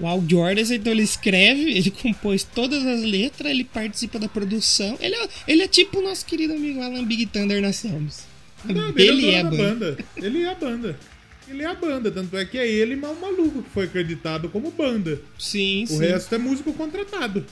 [0.00, 4.96] o Al Jordan, então ele escreve, ele compôs todas as letras, ele participa da produção.
[5.00, 7.70] Ele é, ele é tipo o nosso querido amigo Alan Big Thunder na.
[8.64, 9.56] Não, ele é é a banda.
[9.56, 9.98] banda.
[10.16, 10.98] Ele é a banda.
[11.48, 14.48] Ele é a banda, tanto é que é ele mas o maluco que foi acreditado
[14.48, 15.20] como banda.
[15.38, 15.98] Sim, O sim.
[15.98, 17.46] resto é músico contratado.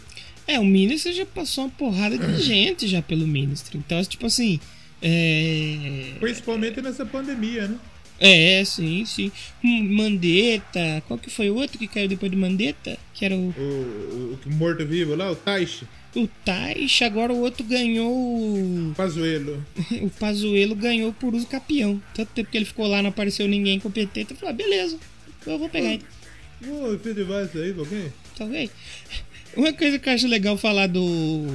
[0.47, 3.78] É, o Ministry já passou uma porrada de gente já pelo Ministry.
[3.78, 4.59] Então, tipo assim.
[5.01, 6.14] É.
[6.18, 7.78] Principalmente nessa pandemia, né?
[8.20, 9.30] É, sim, sim.
[9.62, 11.02] Hum, Mandetta.
[11.08, 12.96] Qual que foi o outro que caiu depois do Mandetta?
[13.12, 15.84] Que era o, O, o, morto-vivo lá, o Taishi,
[16.14, 17.02] o Taish.
[17.02, 18.12] Agora o outro ganhou.
[18.14, 19.64] o- Pazuelo.
[20.00, 22.00] O Pazuelo ganhou por uso capião.
[22.14, 24.30] Tanto tempo que ele ficou lá, não apareceu ninguém competente.
[24.30, 24.98] Eu falei, ah, beleza,
[25.46, 26.04] eu vou pegar ele.
[27.02, 28.12] Filho de voz aí, ok?
[28.38, 28.70] Tá ok?
[29.56, 31.46] Uma coisa que eu acho legal falar do.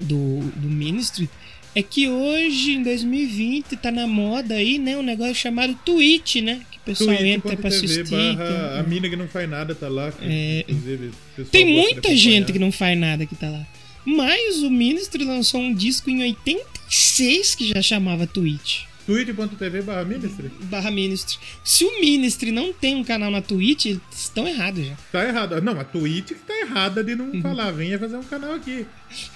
[0.00, 1.30] do, do Ministry
[1.76, 4.96] é que hoje, em 2020, tá na moda aí, né?
[4.96, 6.60] Um negócio chamado Twitch, né?
[6.72, 8.10] Que o pessoal entra pra Twitch.tv assistir.
[8.36, 10.12] barra que- a mina que não faz nada tá lá.
[10.22, 10.64] É.
[10.68, 11.10] inclusive,
[11.52, 13.64] Tem muita gente que não faz nada que tá lá.
[14.04, 18.82] Mas o Ministry lançou um disco em 86 que já chamava Twitch.
[19.06, 20.50] Twitch.tv barra ministry?
[20.64, 21.38] Barra Ministry.
[21.62, 24.94] Se o Ministry não tem um canal na Twitch, eles estão errados já.
[25.12, 25.60] Tá errado.
[25.62, 27.30] Não, a Twitch que tá errada de Uhum.
[27.34, 28.84] não falar, venha fazer um canal aqui.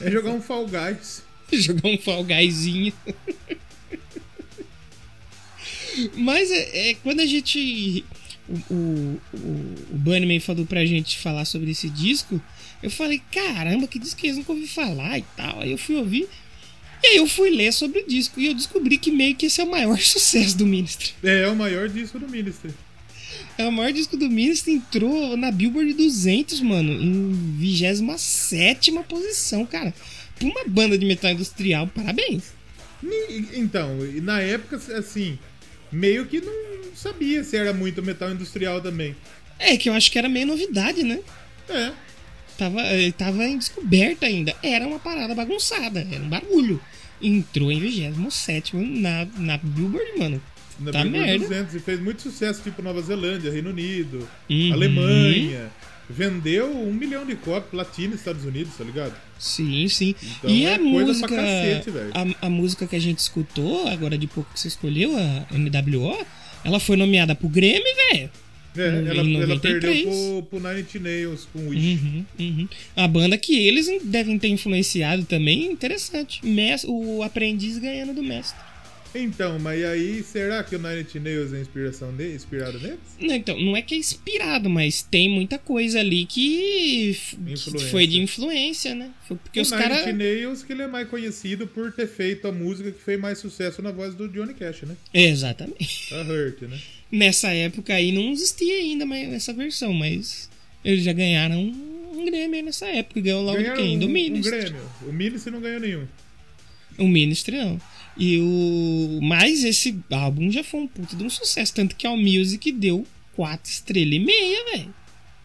[0.00, 1.22] É jogar um Fall Guys.
[1.58, 2.92] Jogar um Fall Guyzinho.
[6.14, 8.04] Mas é, é quando a gente.
[8.48, 12.40] O, o, o, o Bunnyman falou pra gente falar sobre esse disco.
[12.82, 15.60] Eu falei, caramba, que disco que eles nunca ouvi falar e tal.
[15.60, 16.28] Aí eu fui ouvir.
[17.02, 18.40] E aí eu fui ler sobre o disco.
[18.40, 21.12] E eu descobri que meio que esse é o maior sucesso do Ministry.
[21.22, 22.72] É, é o maior disco do Ministry.
[23.56, 24.72] É o maior disco do Ministry.
[24.72, 26.92] Entrou na Billboard 200, mano.
[26.92, 29.94] Em 27 posição, cara.
[30.42, 32.44] Uma banda de metal industrial, parabéns.
[33.54, 35.38] Então, na época, assim,
[35.90, 36.52] meio que não
[36.94, 39.14] sabia se era muito metal industrial também.
[39.58, 41.20] É que eu acho que era meio novidade, né?
[41.68, 41.92] É.
[42.58, 44.54] Tava, eh, tava em descoberta ainda.
[44.62, 46.80] Era uma parada bagunçada, era um barulho.
[47.22, 50.42] Entrou em 27 na, na Billboard, mano.
[50.78, 51.46] Na Tá Billboard merda.
[51.46, 54.72] 200 e fez muito sucesso, tipo Nova Zelândia, Reino Unido, Uhum.
[54.72, 55.70] Alemanha.
[56.10, 59.14] Vendeu um milhão de cópias platina nos Estados Unidos, tá ligado?
[59.38, 60.14] Sim, sim.
[60.22, 61.28] Então e é a música.
[61.28, 61.90] cacete,
[62.42, 66.26] a, a música que a gente escutou, agora de pouco que você escolheu, a NWO,
[66.64, 67.80] ela foi nomeada pro Grammy,
[68.12, 68.30] velho.
[68.76, 69.60] É, ela, ela 93.
[69.62, 71.98] perdeu pro, pro Nine Inch Nails com Wish.
[72.02, 72.68] Uhum, uhum.
[72.94, 76.44] A banda que eles devem ter influenciado também, interessante.
[76.46, 78.69] Mes- o aprendiz ganhando do mestre.
[79.14, 82.98] Então, mas aí, será que o Nine Inch Nails é inspiração de, inspirado neles?
[83.20, 88.06] Não, então, não é que é inspirado, mas tem muita coisa ali que, que foi
[88.06, 89.10] de influência, né?
[89.26, 90.06] Foi porque o os Nine caras.
[90.06, 93.38] Inch Nails que ele é mais conhecido por ter feito a música que fez mais
[93.38, 94.94] sucesso na voz do Johnny Cash, né?
[95.12, 96.14] Exatamente.
[96.14, 96.78] A Hurt, né?
[97.10, 100.48] Nessa época aí não existia ainda mais essa versão, mas
[100.84, 102.00] eles já ganharam um
[102.32, 103.20] aí nessa época.
[103.20, 103.96] Ganhou logo de Ganharam quem?
[103.96, 104.60] um, Do um Ministry.
[104.60, 104.80] Grêmio.
[105.02, 106.06] O Ministry não ganhou nenhum.
[106.98, 107.80] o Ministry não.
[108.20, 109.18] E o.
[109.22, 111.74] Mas esse álbum já foi um puta de um sucesso.
[111.74, 114.94] Tanto que a Music deu 4 estrelas e meia, velho.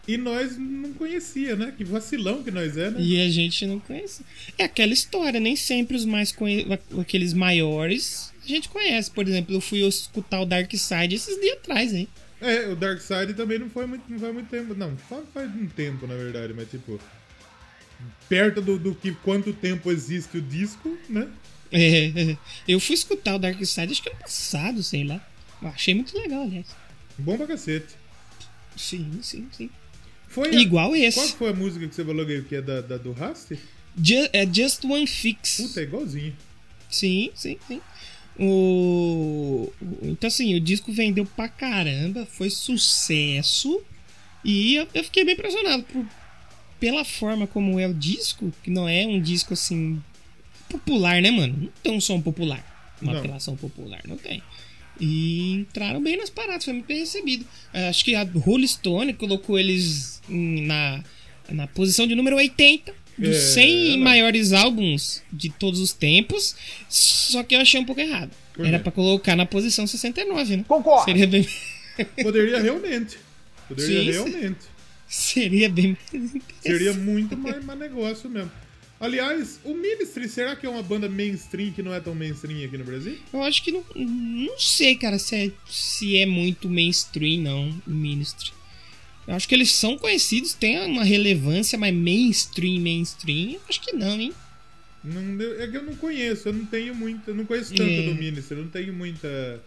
[0.06, 1.72] E nós não conhecia, né?
[1.76, 3.00] Que vacilão que nós é, né?
[3.00, 4.22] E a gente não conhece.
[4.56, 6.66] É aquela história, nem sempre os mais conhe...
[7.00, 9.10] aqueles maiores a gente conhece.
[9.10, 12.06] Por exemplo, eu fui escutar o Dark Side esses dias atrás, hein?
[12.40, 14.74] É, o Dark Side também não foi muito, não faz muito tempo.
[14.74, 17.00] Não, faz, faz um tempo, na verdade, mas tipo.
[18.28, 21.26] Perto do, do que quanto tempo existe o disco, né?
[21.72, 22.36] É,
[22.68, 25.24] eu fui escutar o Dark Side acho que ano passado, sei lá.
[25.62, 26.66] Eu achei muito legal, aliás.
[27.18, 27.94] Bom pra cacete.
[28.76, 29.70] Sim, sim, sim.
[30.28, 31.32] Foi a- Igual Qual esse.
[31.34, 33.52] foi a música que você falou que é da, da- do Rast?
[34.02, 35.56] Ju- é Just One Fix.
[35.56, 36.36] Puta, é igualzinho.
[36.90, 37.80] Sim, sim, sim.
[38.38, 39.72] O...
[39.80, 43.80] o- Então, assim, o disco vendeu pra caramba, foi sucesso.
[44.44, 46.04] E eu, eu fiquei bem impressionado por,
[46.78, 50.02] pela forma como é o disco, que não é um disco assim
[50.68, 51.56] popular, né, mano?
[51.62, 52.64] Não tem um som popular.
[53.00, 53.20] Uma Não.
[53.20, 54.42] apelação popular, não tem.
[54.98, 57.44] E entraram bem nas paradas, foi muito bem recebido.
[57.74, 61.04] Eh, Acho que a Rolling Stone colocou eles na,
[61.50, 66.56] na posição de número 80 dos É, 100 ela- maiores álbuns de todos os tempos.
[66.88, 68.30] Só que eu achei um pouco errado.
[68.54, 70.64] Por Era pra colocar na posição 69, né?
[70.66, 71.04] Concordo.
[71.04, 71.46] Seria bem,
[72.22, 73.18] Poderia realmente.
[73.68, 74.30] Poderia Sim, sim.
[74.30, 74.60] realmente.
[75.06, 75.96] seria bem
[76.62, 78.50] Seria muito mais, mais negócio mesmo.
[78.98, 82.78] Aliás, o Ministry, será que é uma banda mainstream que não é tão mainstream aqui
[82.78, 83.18] no Brasil?
[83.32, 83.84] Eu acho que não.
[83.94, 88.52] Não sei, cara, se é, se é muito mainstream, não, o Ministry.
[89.28, 94.18] Eu acho que eles são conhecidos, têm uma relevância, mas mainstream, mainstream, acho que não,
[94.18, 94.32] hein?
[95.04, 97.30] Não, é que eu não conheço, eu não tenho muita.
[97.32, 98.02] Eu não conheço tanto É.
[98.02, 99.62] do Ministry, eu não tenho muita.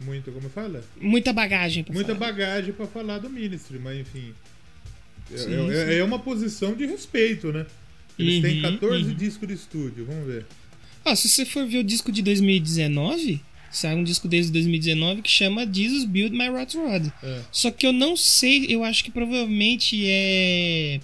[0.00, 0.82] Muita, como fala?
[0.98, 2.32] Muita bagagem pra Muita falar.
[2.32, 4.32] bagagem pra falar do Ministry, mas enfim.
[5.30, 5.92] É- Sim, é, sim.
[5.96, 7.66] é uma posição de respeito, né?
[8.20, 9.14] Eles têm Uhum, 14 uhum.
[9.14, 10.46] discos de estúdio, vamos ver.
[11.04, 13.40] Ó, se você for ver o disco de 2019,
[13.70, 17.06] sai um disco desde 2019 que chama Jesus Build My Rot Rod.
[17.22, 17.40] É.
[17.50, 21.00] Só que eu não sei, eu acho que provavelmente é.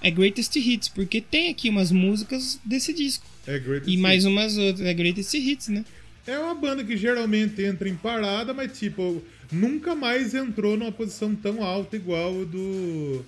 [0.00, 3.26] É Greatest Hits, porque tem aqui umas músicas desse disco.
[3.46, 4.86] É Great E mais umas outras.
[4.86, 5.84] É Greatest Hits, né?
[6.24, 11.34] É uma banda que geralmente entra em parada, mas tipo, nunca mais entrou numa posição
[11.34, 13.24] tão alta igual do.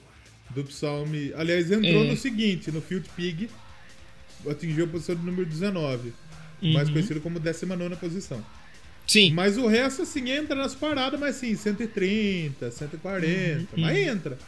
[0.54, 1.08] Do Psalm.
[1.36, 2.08] Aliás, entrou É.
[2.08, 3.48] no seguinte, no Field Pig,
[4.48, 6.12] atingiu a posição de número 19.
[6.62, 6.94] Mais Uhum.
[6.94, 8.44] conhecido como 19 posição.
[9.06, 9.32] Sim.
[9.32, 14.38] Mas o resto, assim, entra nas paradas, mas assim, 130, 140, mas entra.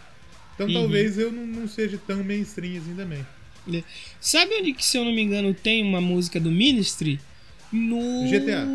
[0.55, 0.75] Então Uhum.
[0.75, 3.27] talvez eu não, não seja tão mainstream assim também.
[4.21, 7.19] Sabe onde que, se eu não me engano, tem uma música do Ministry?
[7.73, 8.29] No.
[8.29, 8.67] GTA.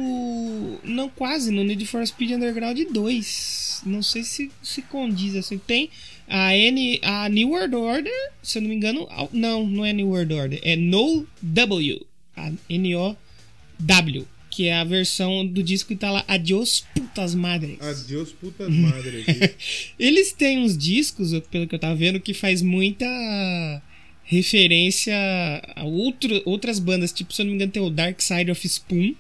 [0.84, 3.82] Não, quase, no Need for Speed Underground 2.
[3.86, 5.58] Não sei se se condiz assim.
[5.60, 5.90] Tem
[6.28, 7.00] a N.
[7.04, 9.08] A New World Order, se eu não me engano.
[9.32, 10.60] Não, não é New World Order.
[10.62, 12.06] É No W.
[12.36, 14.28] A N-O-W.
[14.50, 16.26] Que é a versão do disco que tá lá.
[16.28, 17.80] Adios putas madres.
[17.80, 19.26] Adiós, putas madres.
[20.00, 23.06] Eles têm uns discos, pelo que eu tava vendo, que faz muita
[24.24, 25.16] referência
[25.76, 27.12] a outro, outras bandas.
[27.14, 29.16] Tipo, se eu não me engano, tem o Dark Side of Spoon.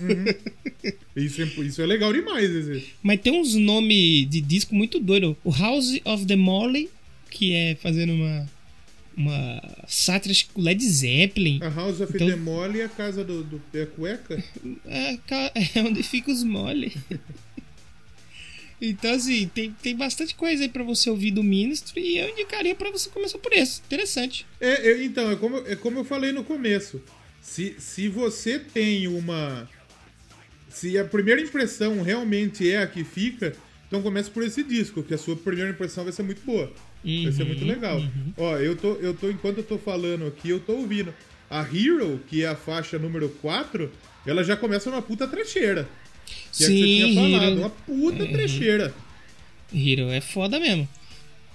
[1.16, 2.88] isso, é, isso é legal demais, esse.
[3.02, 5.36] Mas tem uns nomes de disco muito doido.
[5.44, 6.88] O House of the Molly,
[7.30, 8.48] que é fazendo uma,
[9.16, 11.60] uma sátira com Led Zeppelin.
[11.62, 14.42] A House of Então- the Mole é a casa do, do é a cueca.
[14.86, 15.18] É,
[15.78, 16.92] é onde fica os mole.
[18.80, 22.74] Então, assim, tem, tem bastante coisa aí pra você ouvir do Ministry e eu indicaria
[22.76, 23.80] pra você começar por esse.
[23.80, 24.46] Interessante.
[24.60, 27.02] É, é, então, é como, é como eu falei no começo.
[27.42, 29.68] Se, se você tem uma.
[30.68, 33.54] Se a primeira impressão realmente é a que fica,
[33.86, 36.72] então começa por esse disco, que a sua primeira impressão vai ser muito boa.
[37.22, 38.02] vai ser muito Uhum, legal.
[38.36, 41.12] Ó, eu tô, eu tô, enquanto eu tô falando aqui, eu tô ouvindo.
[41.50, 43.90] A Hero, que é a faixa número 4,
[44.26, 45.88] ela já começa numa puta trecheira.
[46.52, 48.32] Que é a que você tinha falado, Hero, uma puta Uhum.
[48.32, 48.94] trecheira.
[49.74, 50.86] Hero é foda mesmo.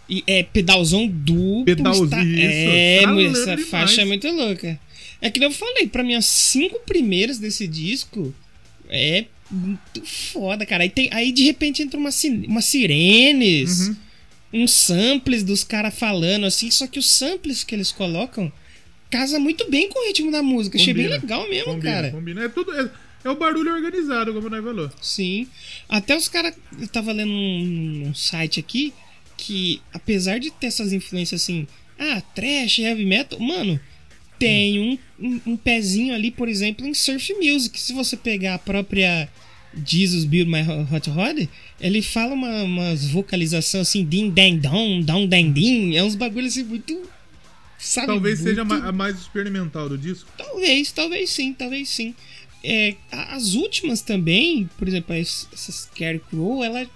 [0.09, 1.66] E é pedalzão duplo.
[1.66, 3.70] Pedalzinho, está- É, estralando essa demais.
[3.70, 4.80] faixa é muito louca.
[5.22, 8.34] É que nem eu falei, pra mim, as cinco primeiras desse disco
[8.94, 10.84] é muito foda, cara.
[10.84, 13.96] Aí, tem, aí de repente entra umas si- umas sirenes, Uhum.
[14.64, 18.52] uns samples dos caras falando assim, só que os samples que eles colocam
[19.10, 20.78] casa muito bem com o ritmo da música.
[20.78, 22.12] Achei bem Combina, legal mesmo, Combina, cara.
[22.12, 22.44] combina.
[22.46, 22.89] É, tudo, é,
[23.26, 24.91] é o barulho organizado, como nós falou.
[25.02, 25.48] Sim.
[25.88, 26.56] Até os caras.
[26.80, 28.91] Eu tava lendo um, um site aqui
[29.38, 31.68] que, apesar de ter essas influências assim,
[32.00, 33.80] ah, trash, heavy metal, mano,
[34.40, 37.80] tem um, um, um pezinho ali, por exemplo, em surf music.
[37.80, 39.30] Se você pegar a própria
[39.86, 40.62] Jesus Build My
[40.92, 41.48] Hot Rod,
[41.80, 45.96] ele fala uma, umas vocalizações assim, din, dang, dong, dong, dang, din.
[45.96, 47.02] É uns bagulhos assim muito.
[47.80, 50.30] Sabe, Talvez seja a muito- ma- a mais experimental do disco.
[50.38, 52.14] Talvez, talvez sim, talvez sim.
[52.64, 56.88] É, as últimas também, por exemplo, essa Scarecrow, ela.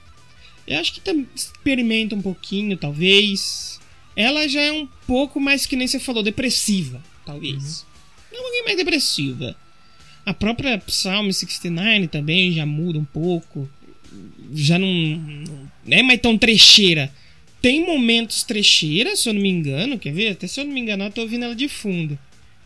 [0.65, 3.79] Eu acho que tam- experimenta um pouquinho, talvez.
[4.15, 7.85] Ela já é um pouco mais que nem você falou, depressiva, talvez.
[8.31, 9.55] É um pouquinho mais depressiva.
[10.25, 13.69] A própria Psalm 69 também já muda um pouco.
[14.53, 14.87] Já não,
[15.85, 17.11] não é mais tão trecheira.
[17.61, 19.99] Tem momentos trecheira, se eu não me engano.
[19.99, 20.29] Quer ver?
[20.31, 22.17] Até se eu não me engano, eu tô ouvindo ela de fundo.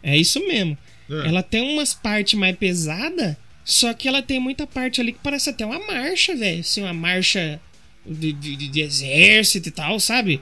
[0.04, 0.78] É isso mesmo.
[1.10, 1.28] É.
[1.28, 3.36] Ela tem umas partes mais pesadas,
[3.66, 6.62] só que ela tem muita parte ali que parece até uma marcha, velho.
[6.62, 7.60] Assim, uma marcha
[8.06, 10.42] de, de, de exército e tal, sabe?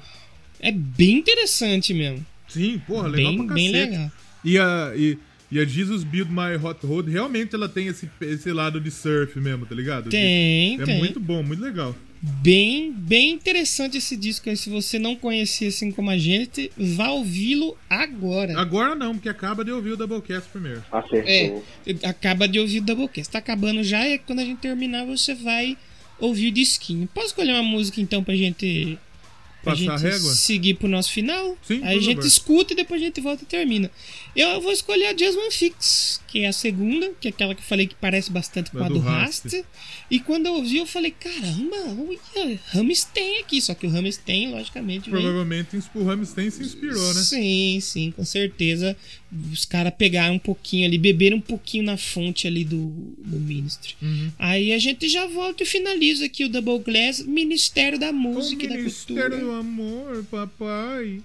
[0.60, 2.26] É bem interessante mesmo.
[2.50, 3.90] Sim, porra, legal bem, pra bem cacete.
[3.92, 4.12] legal.
[4.44, 5.18] E a, e,
[5.52, 9.40] e a Jesus Build My Hot Road, realmente ela tem esse, esse lado de surf
[9.40, 10.06] mesmo, tá ligado?
[10.06, 10.98] De- Tem, é tem.
[10.98, 11.96] muito bom, muito legal.
[12.22, 14.58] Bem, bem interessante esse disco aí.
[14.58, 18.60] Se você não conhecia assim como a gente, vá ouvi-lo agora.
[18.60, 20.84] Agora não, porque acaba de ouvir o Doublecast primeiro.
[20.92, 21.64] Acertou.
[21.88, 23.32] É, acaba de ouvir o Doublecast.
[23.32, 25.78] Tá acabando já e quando a gente terminar você vai
[26.20, 27.08] ouvir o disquinho.
[27.14, 28.98] Posso escolher uma música então pra gente
[29.64, 30.34] Passar a gente régua?
[30.34, 31.58] seguir pro nosso final.
[31.62, 33.92] Sim, Aí a gente escuta e depois a gente volta e termina.
[34.40, 37.62] Eu vou escolher a Just One Fix, que é a segunda, que é aquela que
[37.62, 39.66] eu falei que parece bastante com A do Rast.
[40.10, 41.76] E quando eu ouvi, eu falei, caramba,
[42.36, 43.62] olha, Rammstein aqui.
[43.62, 45.10] Só que o Rammstein, logicamente.
[45.10, 47.22] Provavelmente o Rammstein se inspirou, né?
[47.22, 48.96] Sim, sim, com certeza.
[49.52, 52.88] Os caras pegaram um pouquinho ali, beberam um pouquinho na fonte ali do,
[53.18, 53.96] do Ministry.
[54.02, 54.32] Uhum.
[54.40, 58.64] Aí a gente já volta e finaliza aqui o Double Glass, Ministério da O Música
[58.64, 59.46] e da Ministério Cultura.
[59.46, 61.22] do Amor, papai.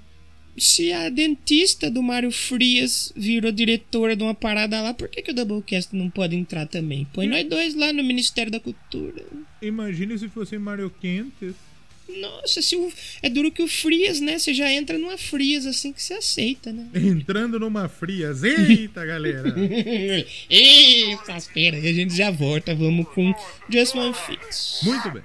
[0.56, 5.32] Se a dentista do Mário Frias virou diretora de uma parada lá, por que, que
[5.32, 7.06] o Doublecast não pode entrar também?
[7.12, 9.24] Põe nós dois lá no Ministério da Cultura.
[9.60, 11.54] Imagine se fosse Mario Quentes.
[12.20, 12.92] Nossa, se o...
[13.22, 14.38] é duro que o Frias, né?
[14.38, 16.88] Você já entra numa Frias assim que você aceita, né?
[16.94, 18.42] Entrando numa frias.
[18.42, 19.54] Eita, galera.
[20.50, 22.74] Eita, espera a gente já volta.
[22.74, 23.34] Vamos com
[23.70, 24.80] Just One Fix.
[24.82, 25.22] Muito bem.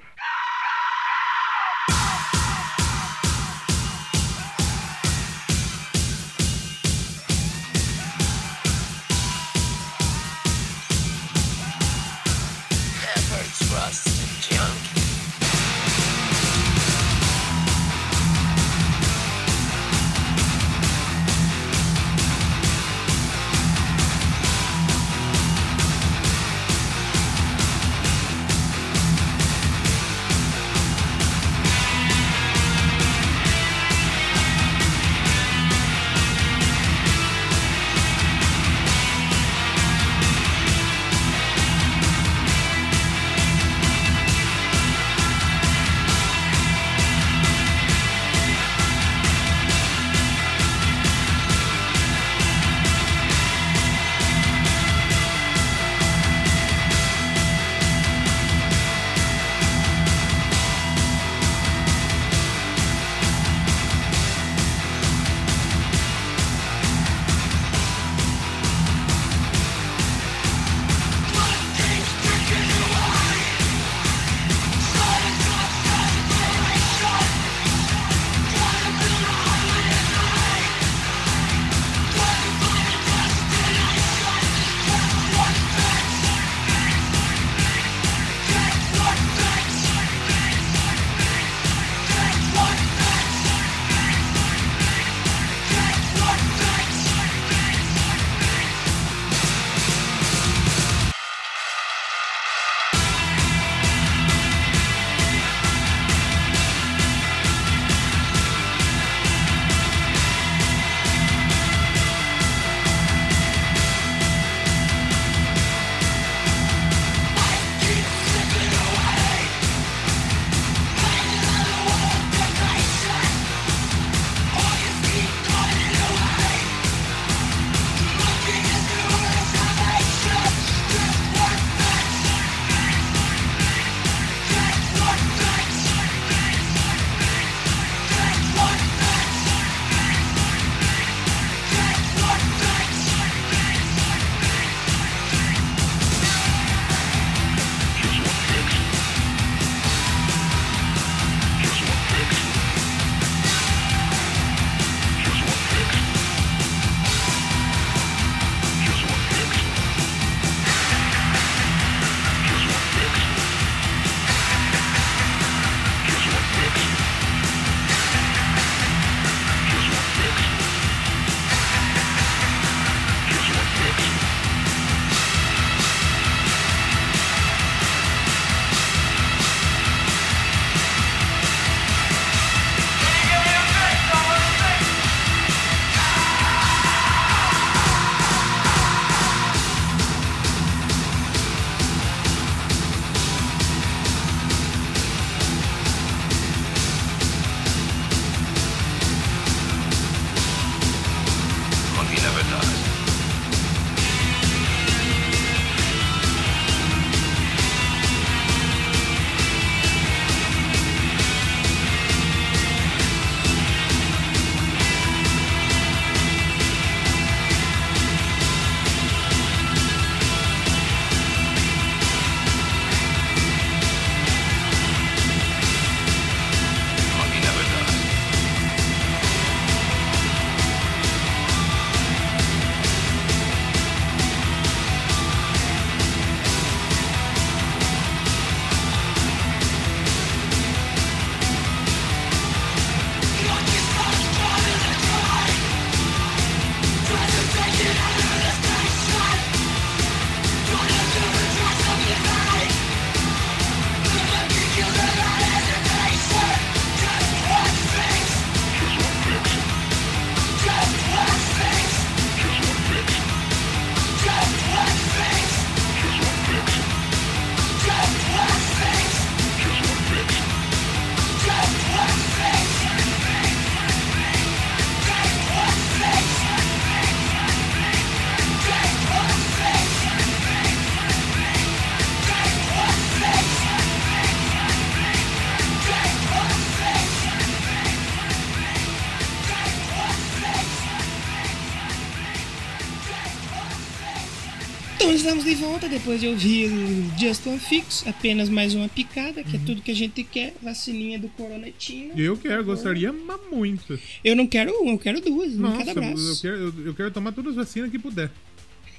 [295.50, 299.58] De volta depois de ouvir o Just One Fix, apenas mais uma picada, que é
[299.66, 302.12] tudo que a gente quer, vacininha do coronetinho.
[302.16, 303.98] Eu quero, gostaria mas muito.
[304.22, 306.40] Eu não quero uma, eu quero duas, em cada Nossa, eu braço.
[306.40, 308.30] quero, eu, eu quero tomar todas as vacinas que puder.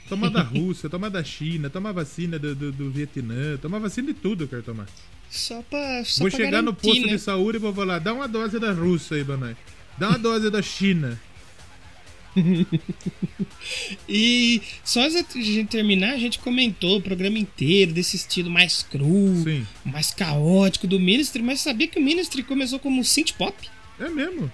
[0.09, 4.13] Tomar da Rússia, tomar da China, tomar vacina do, do, do Vietnã, tomar vacina de
[4.13, 4.87] tudo eu quero tomar.
[5.29, 7.13] Só pra, só vou pra chegar no garantir, posto né?
[7.13, 9.55] de saúde e vou falar, dá uma dose da Rússia aí, Banai.
[9.97, 11.17] Dá uma dose da China.
[14.09, 18.49] E só antes de a gente terminar, a gente comentou o programa inteiro desse estilo
[18.49, 19.65] mais cru, Sim.
[19.85, 23.55] mais caótico do Ministry, mas sabia que o Ministry começou como synth pop?
[23.99, 24.51] É mesmo?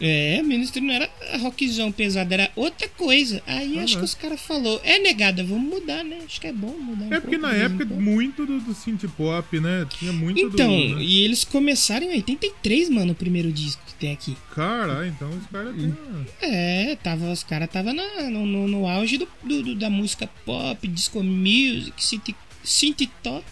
[0.00, 1.08] É, o Ministry não era
[1.40, 3.40] rockzão pesado, era outra coisa.
[3.46, 4.00] Aí Ah, acho não.
[4.00, 6.18] que os caras falaram, é negada, vamos mudar, né?
[6.24, 9.04] Acho que é bom mudar um É porque pouco, na época muito do, do synth
[9.16, 9.86] pop, né?
[9.98, 10.96] Tinha muito Então, do.
[10.96, 11.02] né?
[11.02, 14.36] e eles começaram em 83, mano, o primeiro disco que tem aqui.
[14.54, 15.96] Caralho, então os caras têm.
[16.42, 20.28] É, tava, os caras tava na- no, no, no auge do, do- do- da música
[20.44, 22.34] pop, disco music, synth,
[22.64, 23.44] synth top.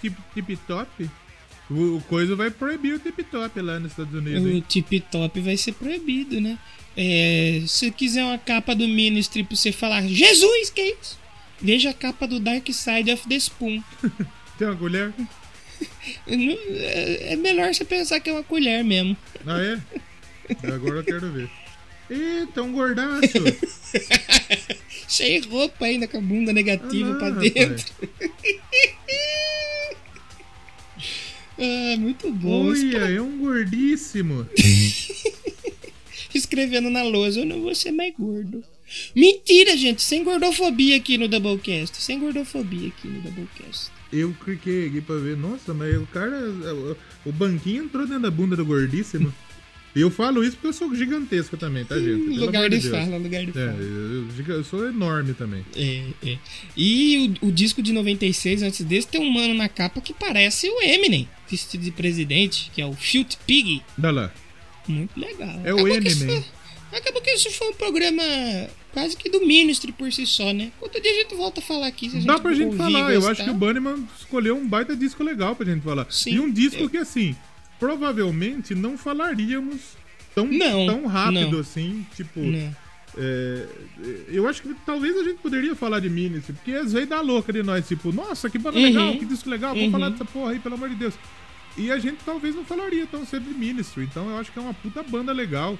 [0.00, 1.10] Tip, tip top.
[1.70, 4.64] O, o coisa vai proibir o tip top lá nos Estados Unidos, O hein?
[4.66, 6.58] tip top vai ser proibido, né?
[6.96, 11.18] É, se você quiser uma capa do Ministry pra você falar, Jesus, que é isso?
[11.60, 13.82] Veja a capa do Dark Side of the Spoon.
[14.58, 15.12] Tem uma colher?
[16.26, 19.16] É é melhor você pensar que é uma colher mesmo.
[19.46, 19.78] Ah, é?
[20.72, 21.50] Agora eu quero ver.
[22.10, 23.20] Eita, um gordaço!
[25.06, 27.86] Sem roupa ainda, com a bunda negativa Ah, pra dentro.
[31.58, 32.68] Ah, muito bom.
[32.68, 34.46] Olha, é um gordíssimo.
[36.34, 38.62] escrevendo na lousa, eu não vou ser mais gordo.
[39.14, 41.96] Mentira, gente, sem gordofobia aqui no Doublecast.
[42.00, 43.90] Sem gordofobia aqui no Doublecast.
[44.10, 45.36] Eu cliquei aqui pra ver.
[45.36, 46.34] Nossa, mas o cara.
[47.26, 49.32] O banquinho entrou dentro da bunda do gordíssimo.
[49.96, 52.24] E eu falo isso porque eu sou gigantesco também, tá, gente?
[52.30, 52.94] Pelo lugar de Deus.
[52.94, 53.78] fala, lugar de É, fala.
[53.82, 55.64] eu, giga- eu sou enorme também.
[55.74, 56.38] É, é.
[56.76, 60.68] E o, o disco de 96, antes desse, tem um mano na capa que parece
[60.68, 63.82] o Eminem, vestido de presidente, que é o Filth Pig.
[63.96, 64.32] Dá lá.
[64.86, 65.60] Muito legal.
[65.64, 66.44] É o que Eminem.
[66.92, 68.22] acabou que isso foi um programa
[68.92, 70.70] quase que do Ministry por si só, né?
[70.80, 72.08] Outro dia a gente volta a falar aqui.
[72.08, 73.12] Se a gente Dá pra gente falar.
[73.12, 76.06] Eu acho que o Bunnyman escolheu um baita disco legal pra gente falar.
[76.10, 76.34] Sim.
[76.34, 77.34] e um disco Eu- que, assim,
[77.78, 79.96] provavelmente não falaríamos
[80.34, 81.60] tão, Não, tão rápido não.
[81.60, 82.06] assim.
[82.14, 82.76] Tipo, Não.
[83.16, 83.66] é,
[84.28, 87.52] eu acho que talvez a gente poderia falar de Ministry, porque às vezes dá louca
[87.52, 88.84] de nós, tipo, nossa, que banda Uhum.
[88.84, 89.92] legal, que disco legal, vamos Uhum.
[89.92, 91.14] falar dessa porra aí, pelo amor de Deus.
[91.76, 94.62] E a gente talvez não falaria tão cedo de Ministry, então eu acho que é
[94.62, 95.78] uma puta banda legal.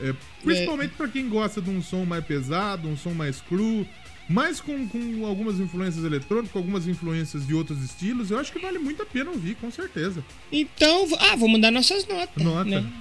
[0.00, 3.84] É, principalmente pra quem gosta de um som mais pesado, um som mais cru,
[4.28, 8.78] mas com, com algumas influências eletrônicas, algumas influências de outros estilos, eu acho que vale
[8.78, 10.22] muito a pena ouvir, com certeza.
[10.52, 12.42] Então, ah, vamos dar nossas notas.
[12.42, 12.80] Nota.
[12.82, 12.92] Né?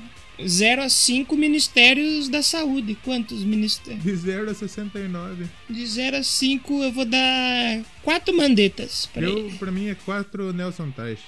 [0.45, 2.95] 0 a 5 Ministérios da Saúde.
[3.03, 4.03] Quantos ministérios?
[4.03, 5.45] De 0 a 69.
[5.67, 9.57] De 0 a 5 eu vou dar 4 mandetas pra Eu, ele.
[9.57, 11.23] pra mim é 4 Nelson Teich.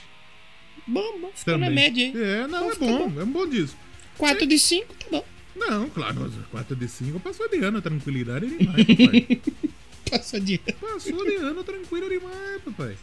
[0.86, 1.84] Bom, bom, ficou na Também.
[1.86, 2.24] média aí.
[2.44, 3.78] É, não, é Ficou bom, é um bom disco.
[4.18, 5.26] 4 de 5, tá bom.
[5.56, 9.42] Não, claro, 4 de 5 passou de ano, tranquilidade demais, papai.
[10.10, 12.98] Passa de Passou de ano, tranquilo demais, papai.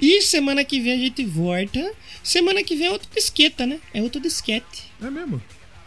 [0.00, 1.92] E semana que vem a gente volta.
[2.22, 3.80] Semana que vem é outro disqueta, né?
[3.92, 4.92] É outro disquete.
[5.02, 5.42] É mesmo?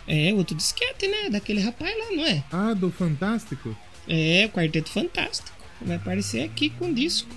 [0.07, 1.30] É, outro disquete, né?
[1.30, 2.43] Daquele rapaz lá, não é?
[2.51, 3.76] Ah, do Fantástico?
[4.07, 5.51] É, o Quarteto Fantástico.
[5.82, 7.30] Vai aparecer aqui com disco.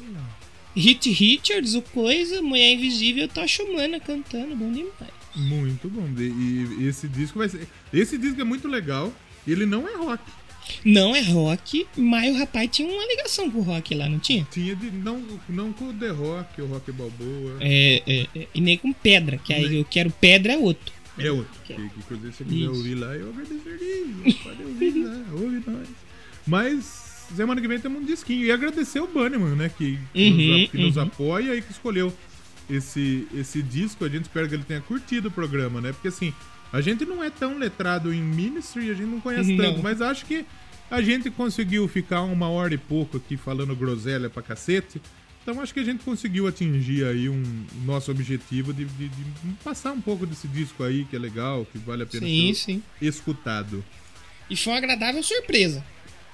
[0.74, 5.16] Hit Richards, o Coisa, Mulher Invisível, Tocha Humana cantando, bom demais.
[5.34, 6.06] Muito bom.
[6.18, 7.66] E, e esse disco vai ser.
[7.92, 9.12] Esse disco é muito legal.
[9.46, 10.22] Ele não é rock.
[10.84, 14.46] Não é rock, mas o rapaz tinha uma ligação com o rock lá, não tinha?
[14.50, 14.90] Tinha de.
[14.90, 17.56] Não, não com o The Rock, o Rock Balboa.
[17.60, 20.94] É, é, é, e nem com pedra, que aí eu quero pedra é outro.
[21.18, 21.52] É outro.
[21.64, 24.34] Que, que, inclusive, se você quiser ouvir lá, eu agradeceria.
[24.42, 25.88] Pode ouvir lá, ouve nós.
[26.46, 28.44] Mas semana que vem temos um disquinho.
[28.44, 29.70] E agradecer o Bunnyman, né?
[29.70, 31.02] Que, que Uhum, nos, que nos uhum.
[31.02, 32.12] apoia e que escolheu
[32.68, 34.04] esse, esse disco.
[34.04, 35.92] A gente espera que ele tenha curtido o programa, né?
[35.92, 36.32] Porque assim,
[36.72, 39.64] a gente não é tão letrado em Ministry, a gente não conhece Não.
[39.64, 40.44] tanto, mas acho que
[40.90, 45.00] a gente conseguiu ficar uma hora e pouco aqui falando groselha pra cacete.
[45.42, 47.42] Então acho que a gente conseguiu atingir aí um
[47.84, 49.24] nosso objetivo de, de- de
[49.62, 52.60] passar um pouco desse disco aí que é legal, que vale a pena Sim, ser
[52.72, 52.82] sim.
[53.00, 53.84] escutado.
[54.50, 55.84] E foi uma agradável surpresa.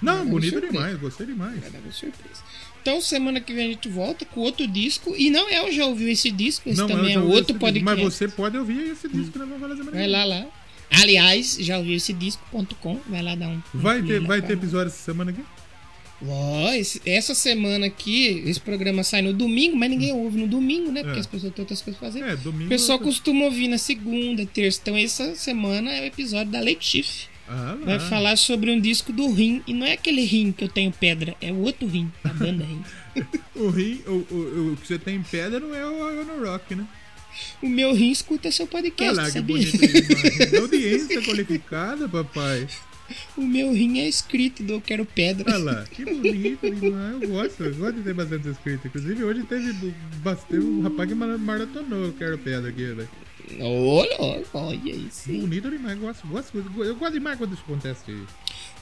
[0.03, 1.57] Não, bonito demais, gostei demais.
[1.57, 2.43] Agradável surpresa.
[2.81, 5.15] Então, semana que vem a gente volta com outro disco.
[5.17, 7.85] E não é, eu já ouviu esse disco, esse Não, também é outro podcast.
[7.85, 10.47] Mas você pode ouvir esse disco semana que Vai lá, lá.
[10.91, 13.63] Aliás, já ouviu esse disco.com, vai lá dar um.
[13.73, 15.41] Vai ter, vai ter episódio essa semana aqui?
[16.29, 20.93] Ó, esse- essa semana aqui, esse programa sai no domingo, mas ninguém ouve no domingo,
[20.93, 21.03] né?
[21.03, 21.21] Porque É.
[21.21, 22.23] as pessoas têm outras coisas pra fazer.
[22.25, 22.67] É, domingo.
[22.67, 24.79] O pessoal costuma ouvir na segunda, terça.
[24.83, 27.32] Então, essa semana é o episódio da Leite Chifre.
[27.49, 29.63] Ah, vai falar sobre um disco do Rim.
[29.67, 32.65] E não é aquele Rim que eu tenho pedra, é o outro Rim, a banda
[32.65, 32.83] Rim.
[33.55, 36.75] O rim, o, o, o que você tem em pedra não é o Iron Rock,
[36.75, 36.87] né?
[37.63, 40.55] O meu Rim escuta seu Olha podcast, lá que bonito demais.
[40.55, 42.67] Audiência qualificada, papai.
[43.37, 45.45] O meu Rim é escrito do Eu Quero Pedra.
[45.55, 47.21] Olha lá, que bonito demais.
[47.21, 48.87] Eu gosto, eu gosto de ter bastante escrito.
[48.87, 53.09] Inclusive, hoje teve, bastante, um rapaz que mara- maratonou Eu Quero Pedra aqui, velho.
[53.61, 55.33] Olha, olha, olha isso.
[55.33, 58.03] Bonito demais, gosto, gosto, eu gosto demais quando isso acontece.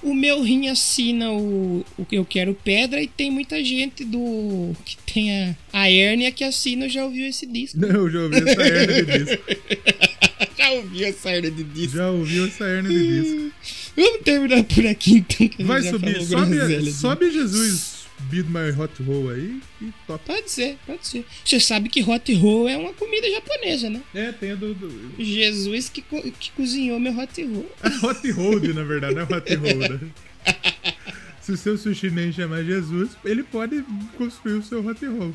[0.02, 4.74] O meu rim assina o, o que eu quero pedra e tem muita gente do
[4.84, 7.78] que tem a, a hérnia que assina já ouviu esse disco.
[7.78, 9.42] Não, já ouvi essa hernia de disco.
[10.56, 11.96] já ouviu essa hérnia de disco.
[11.96, 13.52] Já ouviu essa hernia de disco.
[13.96, 15.66] Vamos terminar por aqui então.
[15.66, 17.89] Vai subir, sobe, sobe Jesus,
[18.30, 20.24] Beat My Hot Roll aí e top.
[20.26, 21.24] Pode ser, pode ser.
[21.44, 24.02] Você sabe que hot roll é uma comida japonesa, né?
[24.14, 27.70] É, tem a do, do Jesus que, co- que cozinhou meu hot roll.
[28.02, 30.00] Hot Hold, na verdade, não é Hot Roll, né?
[31.40, 33.82] Se o seu sushi man chamar Jesus, ele pode
[34.16, 35.34] construir o seu Hot Roll.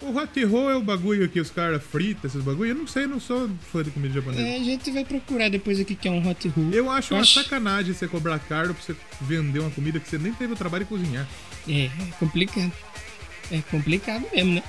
[0.00, 2.70] O Hot Roll é o bagulho que os caras fritam, esses bagulho.
[2.70, 4.40] Eu não sei, não sou fã de comida japonesa.
[4.42, 6.70] É, a gente vai procurar depois aqui que é um hot roll.
[6.72, 10.16] Eu acho uma acho- sacanagem você cobrar caro pra você vender uma comida que você
[10.18, 11.26] nem teve o trabalho de cozinhar.
[11.68, 12.72] É, é complicado.
[13.50, 14.62] É complicado mesmo, né?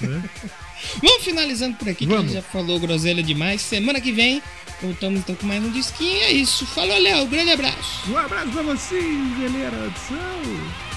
[0.00, 0.22] Né?
[1.02, 2.32] Vamos finalizando por aqui, que a Vamos.
[2.32, 3.60] gente já falou groselha demais.
[3.60, 4.42] Semana que vem
[4.82, 6.22] voltamos então com mais um disquinho.
[6.22, 6.66] É isso.
[6.66, 7.26] Falou, Léo.
[7.28, 8.10] Grande abraço.
[8.10, 9.90] Um abraço pra vocês, galera.
[10.08, 10.89] Tchau.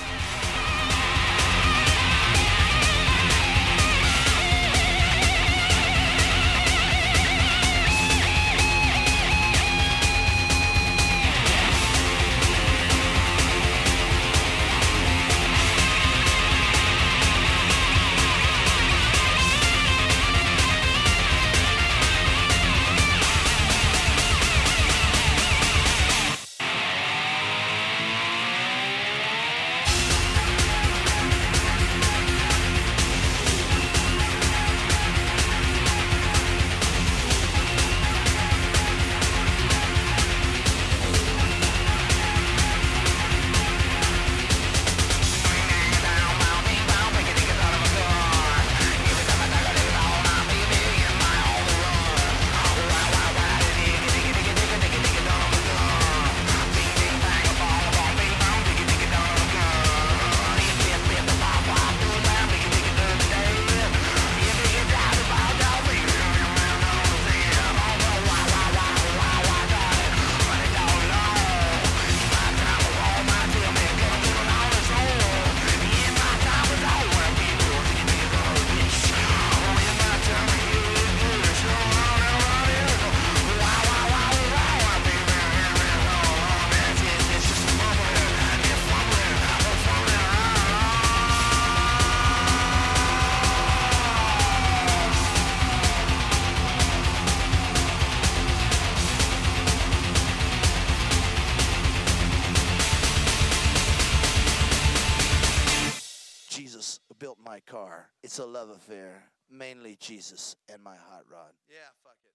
[110.14, 111.54] Jesus and my hot rod.
[111.68, 112.34] Yeah, fuck it.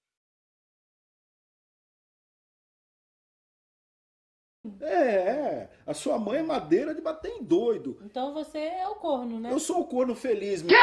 [4.84, 5.70] É, é.
[5.86, 7.98] A sua mãe é madeira de bater em doido.
[8.02, 9.52] Então você é o corno, né?
[9.52, 10.62] Eu sou o corno feliz.
[10.62, 10.76] meu.